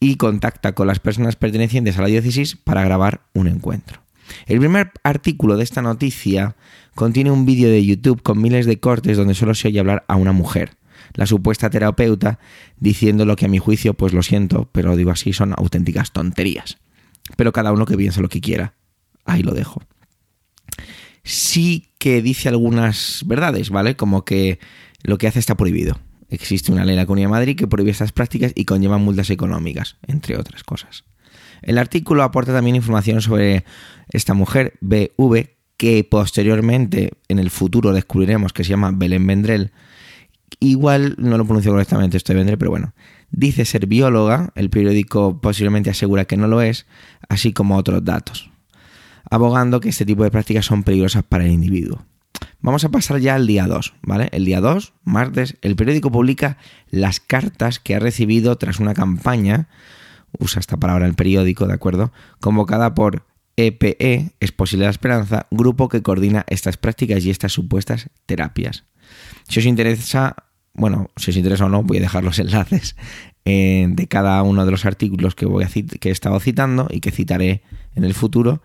Y 0.00 0.16
contacta 0.16 0.72
con 0.74 0.86
las 0.86 1.00
personas 1.00 1.36
pertenecientes 1.36 1.98
a 1.98 2.02
la 2.02 2.08
diócesis 2.08 2.56
para 2.56 2.84
grabar 2.84 3.22
un 3.32 3.48
encuentro. 3.48 4.00
El 4.46 4.58
primer 4.58 4.92
artículo 5.02 5.56
de 5.56 5.64
esta 5.64 5.82
noticia 5.82 6.56
contiene 6.94 7.30
un 7.30 7.46
vídeo 7.46 7.68
de 7.68 7.84
YouTube 7.84 8.22
con 8.22 8.40
miles 8.40 8.66
de 8.66 8.80
cortes 8.80 9.16
donde 9.16 9.34
solo 9.34 9.54
se 9.54 9.68
oye 9.68 9.80
hablar 9.80 10.04
a 10.08 10.16
una 10.16 10.32
mujer 10.32 10.76
la 11.14 11.26
supuesta 11.26 11.70
terapeuta 11.70 12.38
diciendo 12.76 13.24
lo 13.24 13.36
que 13.36 13.46
a 13.46 13.48
mi 13.48 13.58
juicio, 13.58 13.94
pues 13.94 14.12
lo 14.12 14.22
siento, 14.22 14.68
pero 14.72 14.96
digo 14.96 15.10
así, 15.10 15.32
son 15.32 15.54
auténticas 15.56 16.12
tonterías. 16.12 16.78
Pero 17.36 17.52
cada 17.52 17.72
uno 17.72 17.86
que 17.86 17.96
piense 17.96 18.20
lo 18.20 18.28
que 18.28 18.40
quiera. 18.40 18.74
Ahí 19.24 19.42
lo 19.42 19.52
dejo. 19.52 19.82
Sí 21.22 21.92
que 21.98 22.20
dice 22.20 22.48
algunas 22.48 23.22
verdades, 23.26 23.70
¿vale? 23.70 23.96
Como 23.96 24.24
que 24.24 24.58
lo 25.02 25.16
que 25.16 25.26
hace 25.26 25.38
está 25.38 25.56
prohibido. 25.56 25.98
Existe 26.28 26.72
una 26.72 26.84
ley 26.84 26.94
en 26.94 27.00
la 27.00 27.06
Comunidad 27.06 27.28
de 27.28 27.32
Madrid 27.32 27.56
que 27.56 27.66
prohíbe 27.66 27.92
estas 27.92 28.12
prácticas 28.12 28.52
y 28.54 28.64
conlleva 28.64 28.98
multas 28.98 29.30
económicas, 29.30 29.96
entre 30.06 30.36
otras 30.36 30.64
cosas. 30.64 31.04
El 31.62 31.78
artículo 31.78 32.24
aporta 32.24 32.52
también 32.52 32.76
información 32.76 33.22
sobre 33.22 33.64
esta 34.10 34.34
mujer, 34.34 34.74
BV, 34.80 35.54
que 35.76 36.04
posteriormente 36.04 37.12
en 37.28 37.38
el 37.38 37.50
futuro 37.50 37.92
descubriremos 37.92 38.52
que 38.52 38.64
se 38.64 38.70
llama 38.70 38.92
Belén 38.92 39.26
Vendrell, 39.26 39.72
Igual 40.60 41.16
no 41.18 41.36
lo 41.36 41.44
pronuncio 41.44 41.72
correctamente 41.72 42.16
esto 42.16 42.32
de 42.32 42.38
Vendré, 42.38 42.56
pero 42.56 42.70
bueno. 42.70 42.94
Dice 43.30 43.64
ser 43.64 43.86
bióloga, 43.86 44.52
el 44.54 44.70
periódico 44.70 45.40
posiblemente 45.40 45.90
asegura 45.90 46.24
que 46.24 46.36
no 46.36 46.46
lo 46.46 46.62
es, 46.62 46.86
así 47.28 47.52
como 47.52 47.76
otros 47.76 48.04
datos, 48.04 48.50
abogando 49.28 49.80
que 49.80 49.88
este 49.88 50.06
tipo 50.06 50.22
de 50.22 50.30
prácticas 50.30 50.66
son 50.66 50.84
peligrosas 50.84 51.24
para 51.24 51.44
el 51.44 51.50
individuo. 51.50 52.04
Vamos 52.60 52.84
a 52.84 52.90
pasar 52.90 53.18
ya 53.18 53.34
al 53.34 53.46
día 53.46 53.66
2, 53.66 53.94
¿vale? 54.02 54.28
El 54.32 54.44
día 54.44 54.60
2, 54.60 54.94
martes, 55.04 55.56
el 55.62 55.76
periódico 55.76 56.10
publica 56.10 56.58
las 56.90 57.20
cartas 57.20 57.78
que 57.78 57.94
ha 57.94 57.98
recibido 57.98 58.56
tras 58.56 58.78
una 58.78 58.94
campaña, 58.94 59.68
usa 60.38 60.60
esta 60.60 60.76
palabra 60.76 61.06
el 61.06 61.14
periódico, 61.14 61.66
¿de 61.66 61.74
acuerdo? 61.74 62.12
Convocada 62.40 62.94
por 62.94 63.26
EPE, 63.56 63.96
e, 64.00 64.30
es 64.40 64.52
posible 64.52 64.86
la 64.86 64.90
esperanza, 64.90 65.46
grupo 65.50 65.88
que 65.88 66.02
coordina 66.02 66.44
estas 66.48 66.76
prácticas 66.76 67.24
y 67.24 67.30
estas 67.30 67.52
supuestas 67.52 68.10
terapias. 68.26 68.84
Si 69.48 69.60
os 69.60 69.66
interesa, 69.66 70.36
bueno, 70.74 71.10
si 71.16 71.30
os 71.30 71.36
interesa 71.36 71.66
o 71.66 71.68
no, 71.68 71.82
voy 71.82 71.98
a 71.98 72.00
dejar 72.00 72.24
los 72.24 72.38
enlaces 72.38 72.96
eh, 73.44 73.86
de 73.88 74.06
cada 74.08 74.42
uno 74.42 74.64
de 74.64 74.70
los 74.70 74.84
artículos 74.84 75.34
que, 75.34 75.46
voy 75.46 75.64
a 75.64 75.68
que 75.68 76.08
he 76.08 76.12
estado 76.12 76.38
citando 76.40 76.88
y 76.90 77.00
que 77.00 77.10
citaré 77.10 77.62
en 77.94 78.04
el 78.04 78.14
futuro 78.14 78.62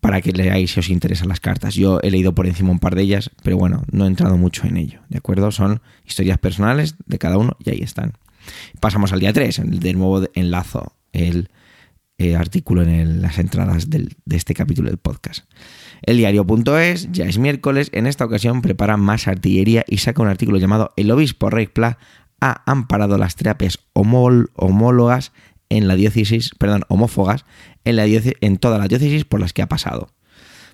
para 0.00 0.20
que 0.20 0.32
leáis 0.32 0.72
si 0.72 0.80
os 0.80 0.90
interesan 0.90 1.28
las 1.28 1.40
cartas. 1.40 1.74
Yo 1.74 1.98
he 2.02 2.10
leído 2.10 2.34
por 2.34 2.46
encima 2.46 2.70
un 2.70 2.78
par 2.78 2.94
de 2.94 3.02
ellas, 3.02 3.30
pero 3.42 3.56
bueno, 3.56 3.84
no 3.90 4.04
he 4.04 4.08
entrado 4.08 4.36
mucho 4.36 4.66
en 4.66 4.76
ello, 4.76 5.00
¿de 5.08 5.18
acuerdo? 5.18 5.50
Son 5.50 5.80
historias 6.06 6.38
personales 6.38 6.96
de 7.06 7.18
cada 7.18 7.38
uno 7.38 7.56
y 7.64 7.70
ahí 7.70 7.80
están. 7.80 8.12
Pasamos 8.80 9.12
al 9.12 9.20
día 9.20 9.32
3, 9.32 9.62
de 9.64 9.92
nuevo 9.94 10.22
enlazo 10.34 10.92
el 11.12 11.48
eh, 12.18 12.36
artículo 12.36 12.82
en 12.82 13.22
las 13.22 13.38
entradas 13.38 13.90
de 13.90 14.08
este 14.30 14.54
capítulo 14.54 14.88
del 14.88 14.98
podcast. 14.98 15.44
El 16.02 16.18
diario.es, 16.18 17.10
ya 17.12 17.24
es 17.24 17.38
miércoles, 17.38 17.88
en 17.92 18.06
esta 18.06 18.24
ocasión 18.24 18.62
prepara 18.62 18.96
más 18.96 19.26
artillería 19.26 19.84
y 19.88 19.98
saca 19.98 20.22
un 20.22 20.28
artículo 20.28 20.58
llamado 20.58 20.92
El 20.96 21.10
obispo 21.10 21.50
Rey 21.50 21.66
Pla 21.66 21.98
ha 22.40 22.62
amparado 22.70 23.16
las 23.16 23.36
terapias 23.36 23.78
homólogas 23.94 25.32
en 25.70 25.88
la 25.88 25.96
diócesis, 25.96 26.50
perdón, 26.58 26.82
homófogas 26.88 27.44
en, 27.84 27.96
la 27.96 28.04
en 28.06 28.58
toda 28.58 28.78
la 28.78 28.86
diócesis 28.86 29.24
por 29.24 29.40
las 29.40 29.52
que 29.52 29.62
ha 29.62 29.68
pasado. 29.68 30.08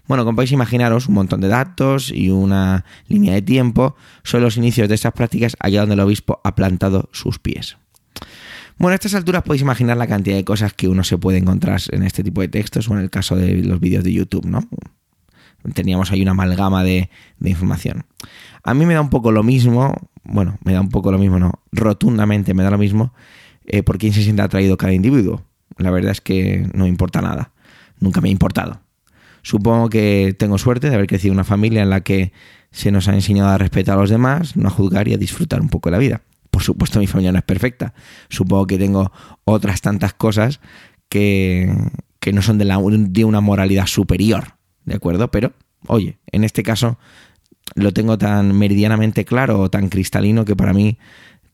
Bueno, 0.09 0.25
como 0.25 0.37
podéis 0.37 0.53
imaginaros, 0.53 1.07
un 1.07 1.15
montón 1.15 1.41
de 1.41 1.49
datos 1.49 2.11
y 2.11 2.31
una 2.31 2.85
línea 3.07 3.35
de 3.35 3.43
tiempo 3.43 3.95
son 4.25 4.43
los 4.43 4.57
inicios 4.57 4.89
de 4.89 4.97
estas 4.97 5.13
prácticas 5.13 5.57
allá 5.61 5.81
donde 5.81 5.95
el 5.95 6.01
obispo 6.01 6.41
ha 6.43 6.57
plantado 6.57 7.09
sus 7.13 7.39
pies. 7.39 7.77
Bueno, 8.81 8.93
a 8.93 8.95
estas 8.95 9.13
alturas 9.13 9.43
podéis 9.43 9.61
imaginar 9.61 9.99
la 9.99 10.07
cantidad 10.07 10.37
de 10.37 10.43
cosas 10.43 10.73
que 10.73 10.89
uno 10.89 11.05
se 11.05 11.19
puede 11.19 11.37
encontrar 11.37 11.83
en 11.91 12.03
este 12.03 12.25
tipo 12.25 12.41
de 12.41 12.49
textos 12.49 12.89
o 12.89 12.95
en 12.95 13.01
el 13.01 13.11
caso 13.11 13.37
de 13.37 13.57
los 13.57 13.79
vídeos 13.79 14.03
de 14.03 14.11
YouTube, 14.11 14.47
¿no? 14.47 14.67
Teníamos 15.75 16.11
ahí 16.11 16.23
una 16.23 16.31
amalgama 16.31 16.83
de, 16.83 17.11
información. 17.45 18.07
A 18.65 18.73
mí 18.73 18.87
me 18.87 18.95
da 18.95 19.03
un 19.03 19.11
poco 19.11 19.33
lo 19.33 19.43
mismo, 19.43 19.95
bueno, 20.25 20.57
me 20.65 20.73
da 20.73 20.81
un 20.81 20.89
poco 20.89 21.13
lo 21.13 21.19
mismo, 21.19 21.39
no, 21.39 21.61
rotundamente 21.73 22.55
me 22.55 22.63
da 22.63 22.71
lo 22.71 22.79
mismo 22.79 23.13
eh, 23.67 23.83
por 23.83 23.99
quién 23.99 24.15
se 24.15 24.23
siente 24.23 24.41
atraído 24.41 24.79
cada 24.79 24.95
individuo. 24.95 25.43
La 25.77 25.91
verdad 25.91 26.13
es 26.13 26.23
que 26.23 26.67
no 26.73 26.87
importa 26.87 27.21
nada, 27.21 27.53
nunca 27.99 28.23
me 28.23 28.31
ha 28.31 28.33
importado. 28.33 28.81
Supongo 29.43 29.91
que 29.91 30.35
tengo 30.39 30.57
suerte 30.57 30.89
de 30.89 30.95
haber 30.95 31.07
crecido 31.07 31.33
en 31.33 31.37
una 31.37 31.45
familia 31.45 31.83
en 31.83 31.91
la 31.91 32.01
que 32.01 32.33
se 32.71 32.91
nos 32.91 33.09
ha 33.09 33.15
enseñado 33.15 33.51
a 33.51 33.59
respetar 33.59 33.99
a 33.99 34.01
los 34.01 34.09
demás, 34.09 34.57
no 34.57 34.69
a 34.69 34.71
juzgar 34.71 35.07
y 35.07 35.13
a 35.13 35.19
disfrutar 35.19 35.61
un 35.61 35.69
poco 35.69 35.91
de 35.91 35.93
la 35.93 35.99
vida. 35.99 36.23
Por 36.51 36.63
supuesto 36.63 36.99
mi 36.99 37.07
familia 37.07 37.33
no 37.33 37.39
es 37.39 37.45
perfecta. 37.45 37.95
Supongo 38.29 38.67
que 38.67 38.79
tengo 38.79 39.13
otras 39.45 39.81
tantas 39.81 40.15
cosas 40.15 40.61
que, 41.09 41.73
que 42.19 42.33
no 42.33 42.43
son 42.43 42.59
de, 42.59 42.65
la, 42.65 42.79
de 42.79 43.25
una 43.25 43.41
moralidad 43.41 43.87
superior 43.87 44.61
¿de 44.85 44.95
acuerdo? 44.95 45.31
Pero, 45.31 45.53
oye, 45.87 46.19
en 46.27 46.45
este 46.45 46.63
caso 46.63 46.99
lo 47.75 47.93
tengo 47.93 48.19
tan 48.19 48.57
meridianamente 48.59 49.25
claro 49.25 49.61
o 49.61 49.71
tan 49.71 49.89
cristalino 49.89 50.45
que 50.45 50.57
para 50.57 50.73
mí 50.73 50.99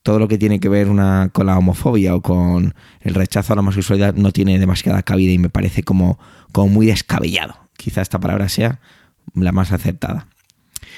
todo 0.01 0.19
lo 0.19 0.27
que 0.27 0.37
tiene 0.37 0.59
que 0.59 0.69
ver 0.69 0.89
una, 0.89 1.29
con 1.31 1.45
la 1.45 1.57
homofobia 1.57 2.15
o 2.15 2.21
con 2.21 2.73
el 3.01 3.13
rechazo 3.13 3.53
a 3.53 3.55
la 3.55 3.59
homosexualidad 3.59 4.15
no 4.15 4.31
tiene 4.31 4.57
demasiada 4.57 5.03
cabida 5.03 5.31
y 5.31 5.37
me 5.37 5.49
parece 5.49 5.83
como, 5.83 6.17
como 6.51 6.69
muy 6.69 6.87
descabellado. 6.87 7.55
Quizá 7.77 8.01
esta 8.01 8.19
palabra 8.19 8.49
sea 8.49 8.79
la 9.35 9.51
más 9.51 9.71
acertada. 9.71 10.27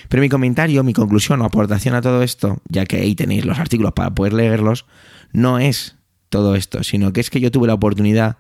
Pero 0.08 0.22
mi 0.22 0.30
comentario, 0.30 0.84
mi 0.84 0.94
conclusión 0.94 1.42
o 1.42 1.46
aportación 1.46 1.96
a 1.96 2.02
todo 2.02 2.24
esto, 2.24 2.62
ya 2.68 2.86
que 2.86 2.98
ahí 2.98 3.16
tenéis 3.16 3.46
los 3.46 3.60
artículos 3.60 3.94
para 3.94 4.14
poder 4.14 4.34
leerlos, 4.34 4.86
no 5.32 5.60
es 5.60 5.98
todo 6.30 6.56
esto, 6.56 6.84
sino 6.84 7.12
que 7.12 7.22
es 7.22 7.30
que 7.30 7.42
yo 7.42 7.52
tuve 7.52 7.68
la 7.68 7.74
oportunidad 7.74 8.38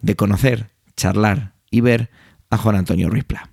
de 0.00 0.16
conocer, 0.16 0.70
charlar 0.96 1.54
y 1.70 1.80
ver 1.80 2.10
a 2.50 2.56
Juan 2.56 2.76
Antonio 2.76 3.10
Ripla. 3.10 3.50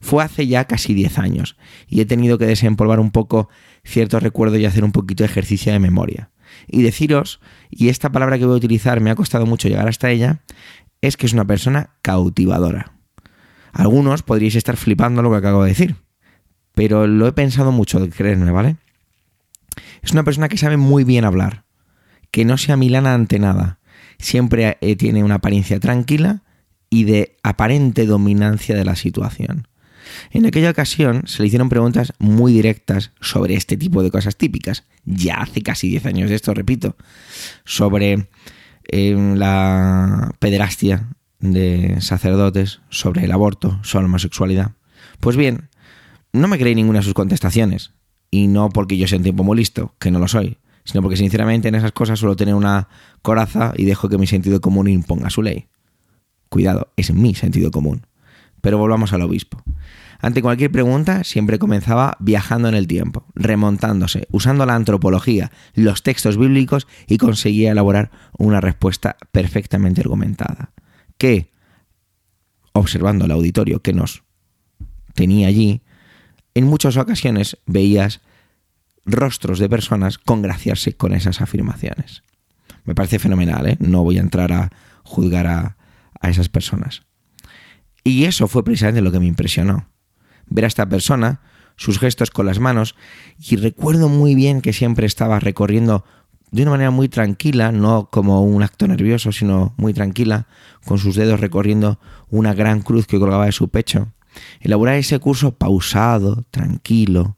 Fue 0.00 0.24
hace 0.24 0.46
ya 0.48 0.64
casi 0.64 0.94
10 0.94 1.18
años 1.18 1.56
y 1.86 2.00
he 2.00 2.06
tenido 2.06 2.36
que 2.38 2.46
desempolvar 2.46 2.98
un 2.98 3.12
poco 3.12 3.48
ciertos 3.84 4.22
recuerdos 4.22 4.58
y 4.58 4.66
hacer 4.66 4.84
un 4.84 4.92
poquito 4.92 5.22
de 5.22 5.30
ejercicio 5.30 5.72
de 5.72 5.78
memoria. 5.78 6.30
Y 6.66 6.82
deciros, 6.82 7.40
y 7.70 7.88
esta 7.88 8.10
palabra 8.10 8.38
que 8.38 8.44
voy 8.44 8.54
a 8.54 8.58
utilizar 8.58 9.00
me 9.00 9.10
ha 9.10 9.14
costado 9.14 9.46
mucho 9.46 9.68
llegar 9.68 9.88
hasta 9.88 10.10
ella, 10.10 10.42
es 11.00 11.16
que 11.16 11.26
es 11.26 11.32
una 11.32 11.46
persona 11.46 11.90
cautivadora. 12.02 12.92
Algunos 13.72 14.22
podríais 14.22 14.56
estar 14.56 14.76
flipando 14.76 15.22
lo 15.22 15.30
que 15.30 15.36
acabo 15.36 15.62
de 15.62 15.70
decir, 15.70 15.96
pero 16.74 17.06
lo 17.06 17.26
he 17.26 17.32
pensado 17.32 17.72
mucho, 17.72 18.08
creerme, 18.10 18.50
¿vale? 18.50 18.76
Es 20.02 20.12
una 20.12 20.24
persona 20.24 20.48
que 20.48 20.58
sabe 20.58 20.76
muy 20.76 21.04
bien 21.04 21.24
hablar, 21.24 21.64
que 22.30 22.44
no 22.44 22.58
se 22.58 22.72
amilana 22.72 23.14
ante 23.14 23.38
nada, 23.38 23.78
siempre 24.18 24.78
eh, 24.80 24.96
tiene 24.96 25.24
una 25.24 25.36
apariencia 25.36 25.78
tranquila 25.80 26.42
y 26.90 27.04
de 27.04 27.36
aparente 27.42 28.06
dominancia 28.06 28.76
de 28.76 28.84
la 28.84 28.96
situación. 28.96 29.68
En 30.30 30.46
aquella 30.46 30.70
ocasión 30.70 31.22
se 31.26 31.42
le 31.42 31.46
hicieron 31.46 31.68
preguntas 31.68 32.12
muy 32.18 32.52
directas 32.52 33.12
sobre 33.20 33.54
este 33.54 33.76
tipo 33.76 34.02
de 34.02 34.10
cosas 34.10 34.36
típicas, 34.36 34.84
ya 35.04 35.36
hace 35.36 35.62
casi 35.62 35.88
10 35.88 36.06
años 36.06 36.30
de 36.30 36.36
esto, 36.36 36.52
repito, 36.54 36.96
sobre 37.64 38.28
eh, 38.90 39.34
la 39.36 40.34
pederastia 40.38 41.08
de 41.40 42.00
sacerdotes, 42.00 42.80
sobre 42.88 43.24
el 43.24 43.32
aborto, 43.32 43.78
sobre 43.82 44.04
la 44.04 44.08
homosexualidad. 44.08 44.72
Pues 45.20 45.36
bien, 45.36 45.68
no 46.32 46.48
me 46.48 46.58
creí 46.58 46.74
ninguna 46.74 47.00
de 47.00 47.04
sus 47.04 47.14
contestaciones. 47.14 47.92
Y 48.30 48.46
no 48.46 48.70
porque 48.70 48.96
yo 48.96 49.06
sea 49.06 49.18
un 49.18 49.24
tiempo 49.24 49.44
muy 49.44 49.58
listo, 49.58 49.94
que 49.98 50.10
no 50.10 50.18
lo 50.18 50.26
soy, 50.26 50.58
sino 50.84 51.02
porque 51.02 51.16
sinceramente 51.16 51.68
en 51.68 51.74
esas 51.74 51.92
cosas 51.92 52.18
suelo 52.18 52.36
tener 52.36 52.54
una 52.54 52.88
coraza 53.20 53.74
y 53.76 53.84
dejo 53.84 54.08
que 54.08 54.18
mi 54.18 54.26
sentido 54.26 54.60
común 54.60 54.88
imponga 54.88 55.28
su 55.28 55.42
ley. 55.42 55.68
Cuidado, 56.48 56.92
es 56.96 57.12
mi 57.12 57.34
sentido 57.34 57.70
común. 57.70 58.06
Pero 58.62 58.78
volvamos 58.78 59.12
al 59.12 59.22
obispo. 59.22 59.62
Ante 60.20 60.40
cualquier 60.40 60.70
pregunta 60.70 61.24
siempre 61.24 61.58
comenzaba 61.58 62.16
viajando 62.20 62.68
en 62.68 62.76
el 62.76 62.86
tiempo, 62.86 63.26
remontándose, 63.34 64.28
usando 64.30 64.64
la 64.64 64.76
antropología, 64.76 65.50
los 65.74 66.04
textos 66.04 66.38
bíblicos 66.38 66.86
y 67.08 67.18
conseguía 67.18 67.72
elaborar 67.72 68.12
una 68.38 68.60
respuesta 68.60 69.16
perfectamente 69.32 70.00
argumentada. 70.00 70.70
Que, 71.18 71.50
observando 72.72 73.24
el 73.24 73.32
auditorio 73.32 73.82
que 73.82 73.92
nos 73.92 74.22
tenía 75.14 75.48
allí, 75.48 75.82
en 76.54 76.66
muchas 76.66 76.96
ocasiones 76.96 77.58
veías 77.66 78.20
rostros 79.04 79.58
de 79.58 79.68
personas 79.68 80.18
congraciarse 80.18 80.94
con 80.94 81.12
esas 81.12 81.40
afirmaciones. 81.40 82.22
Me 82.84 82.94
parece 82.94 83.18
fenomenal, 83.18 83.66
¿eh? 83.66 83.76
No 83.80 84.02
voy 84.02 84.18
a 84.18 84.20
entrar 84.22 84.52
a 84.52 84.70
juzgar 85.02 85.46
a, 85.46 85.76
a 86.20 86.30
esas 86.30 86.48
personas. 86.48 87.02
Y 88.04 88.24
eso 88.24 88.48
fue 88.48 88.64
precisamente 88.64 89.02
lo 89.02 89.12
que 89.12 89.20
me 89.20 89.26
impresionó 89.26 89.86
ver 90.46 90.64
a 90.64 90.68
esta 90.68 90.88
persona, 90.88 91.40
sus 91.76 91.98
gestos 91.98 92.30
con 92.30 92.46
las 92.46 92.58
manos, 92.58 92.94
y 93.38 93.56
recuerdo 93.56 94.08
muy 94.08 94.34
bien 94.34 94.60
que 94.60 94.72
siempre 94.72 95.06
estaba 95.06 95.40
recorriendo 95.40 96.04
de 96.50 96.62
una 96.62 96.72
manera 96.72 96.90
muy 96.90 97.08
tranquila, 97.08 97.72
no 97.72 98.08
como 98.10 98.42
un 98.42 98.62
acto 98.62 98.86
nervioso, 98.86 99.32
sino 99.32 99.74
muy 99.78 99.94
tranquila, 99.94 100.46
con 100.84 100.98
sus 100.98 101.16
dedos 101.16 101.40
recorriendo 101.40 101.98
una 102.28 102.52
gran 102.52 102.82
cruz 102.82 103.06
que 103.06 103.18
colgaba 103.18 103.46
de 103.46 103.52
su 103.52 103.68
pecho. 103.68 104.12
Elaborar 104.60 104.96
ese 104.96 105.18
curso 105.18 105.56
pausado, 105.56 106.44
tranquilo, 106.50 107.36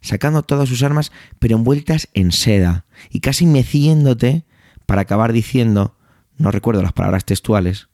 sacando 0.00 0.42
todas 0.42 0.68
sus 0.68 0.82
armas, 0.82 1.12
pero 1.38 1.56
envueltas 1.56 2.08
en 2.14 2.32
seda, 2.32 2.84
y 3.10 3.20
casi 3.20 3.46
meciéndote 3.46 4.44
para 4.86 5.02
acabar 5.02 5.32
diciendo, 5.32 5.96
no 6.36 6.50
recuerdo 6.50 6.82
las 6.82 6.92
palabras 6.92 7.24
textuales. 7.24 7.88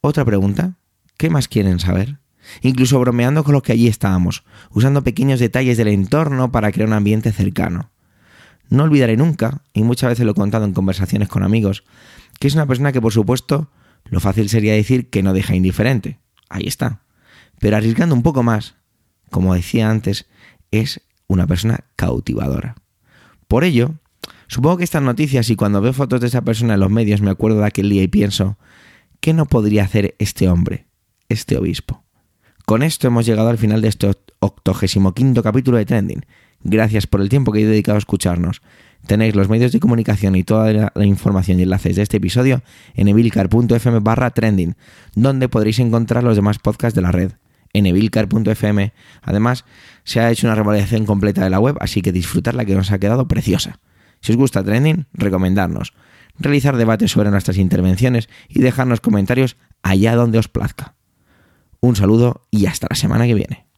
Otra 0.00 0.24
pregunta, 0.24 0.74
¿qué 1.16 1.30
más 1.30 1.48
quieren 1.48 1.78
saber? 1.78 2.20
incluso 2.62 2.98
bromeando 2.98 3.44
con 3.44 3.52
los 3.52 3.62
que 3.62 3.72
allí 3.72 3.88
estábamos, 3.88 4.44
usando 4.70 5.04
pequeños 5.04 5.40
detalles 5.40 5.76
del 5.76 5.88
entorno 5.88 6.52
para 6.52 6.72
crear 6.72 6.88
un 6.88 6.94
ambiente 6.94 7.32
cercano. 7.32 7.90
No 8.68 8.84
olvidaré 8.84 9.16
nunca, 9.16 9.62
y 9.72 9.82
muchas 9.82 10.10
veces 10.10 10.24
lo 10.24 10.32
he 10.32 10.34
contado 10.34 10.64
en 10.64 10.72
conversaciones 10.72 11.28
con 11.28 11.42
amigos, 11.42 11.84
que 12.38 12.48
es 12.48 12.54
una 12.54 12.66
persona 12.66 12.92
que 12.92 13.00
por 13.00 13.12
supuesto 13.12 13.70
lo 14.04 14.20
fácil 14.20 14.48
sería 14.48 14.74
decir 14.74 15.10
que 15.10 15.22
no 15.22 15.32
deja 15.32 15.54
indiferente. 15.54 16.18
Ahí 16.48 16.64
está. 16.66 17.02
Pero 17.60 17.76
arriesgando 17.76 18.14
un 18.16 18.22
poco 18.22 18.42
más, 18.42 18.74
como 19.30 19.54
decía 19.54 19.88
antes, 19.88 20.26
es 20.72 21.02
una 21.28 21.46
persona 21.46 21.84
cautivadora. 21.94 22.74
Por 23.46 23.62
ello, 23.64 23.94
supongo 24.48 24.78
que 24.78 24.84
estas 24.84 25.02
noticias 25.02 25.48
y 25.50 25.56
cuando 25.56 25.80
veo 25.80 25.92
fotos 25.92 26.20
de 26.20 26.26
esa 26.26 26.42
persona 26.42 26.74
en 26.74 26.80
los 26.80 26.90
medios 26.90 27.20
me 27.20 27.30
acuerdo 27.30 27.60
de 27.60 27.66
aquel 27.66 27.88
día 27.88 28.02
y 28.02 28.08
pienso, 28.08 28.56
¿qué 29.20 29.34
no 29.34 29.46
podría 29.46 29.84
hacer 29.84 30.16
este 30.18 30.48
hombre, 30.48 30.86
este 31.28 31.56
obispo? 31.56 32.02
Con 32.66 32.82
esto 32.82 33.06
hemos 33.06 33.26
llegado 33.26 33.48
al 33.48 33.58
final 33.58 33.82
de 33.82 33.88
este 33.88 34.10
85 34.40 35.42
capítulo 35.42 35.76
de 35.76 35.84
Trending. 35.84 36.24
Gracias 36.62 37.06
por 37.06 37.20
el 37.20 37.28
tiempo 37.28 37.52
que 37.52 37.62
he 37.62 37.66
dedicado 37.66 37.96
a 37.96 37.98
escucharnos. 37.98 38.62
Tenéis 39.06 39.34
los 39.34 39.48
medios 39.48 39.72
de 39.72 39.80
comunicación 39.80 40.36
y 40.36 40.44
toda 40.44 40.92
la 40.94 41.04
información 41.04 41.58
y 41.58 41.62
enlaces 41.62 41.96
de 41.96 42.02
este 42.02 42.18
episodio 42.18 42.62
en 42.94 43.08
evilcar.fm 43.08 44.00
barra 44.00 44.30
trending, 44.30 44.76
donde 45.14 45.48
podréis 45.48 45.78
encontrar 45.78 46.22
los 46.22 46.36
demás 46.36 46.58
podcasts 46.58 46.94
de 46.94 47.02
la 47.02 47.10
red. 47.10 47.32
En 47.72 47.86
evilcar.fm, 47.86 48.92
además, 49.22 49.64
se 50.04 50.20
ha 50.20 50.30
hecho 50.30 50.46
una 50.46 50.56
revalidación 50.56 51.06
completa 51.06 51.44
de 51.44 51.50
la 51.50 51.60
web, 51.60 51.76
así 51.80 52.02
que 52.02 52.12
disfrutarla 52.12 52.64
que 52.64 52.74
nos 52.74 52.90
ha 52.90 52.98
quedado 52.98 53.28
preciosa. 53.28 53.78
Si 54.20 54.32
os 54.32 54.38
gusta 54.38 54.64
Trending, 54.64 55.06
recomendarnos, 55.12 55.94
realizar 56.38 56.76
debates 56.76 57.12
sobre 57.12 57.30
nuestras 57.30 57.58
intervenciones 57.58 58.28
y 58.48 58.60
dejarnos 58.60 59.00
comentarios 59.00 59.56
allá 59.82 60.14
donde 60.16 60.38
os 60.38 60.48
plazca. 60.48 60.94
Un 61.80 61.96
saludo 61.96 62.46
y 62.50 62.66
hasta 62.66 62.88
la 62.90 62.96
semana 62.96 63.26
que 63.26 63.34
viene. 63.34 63.69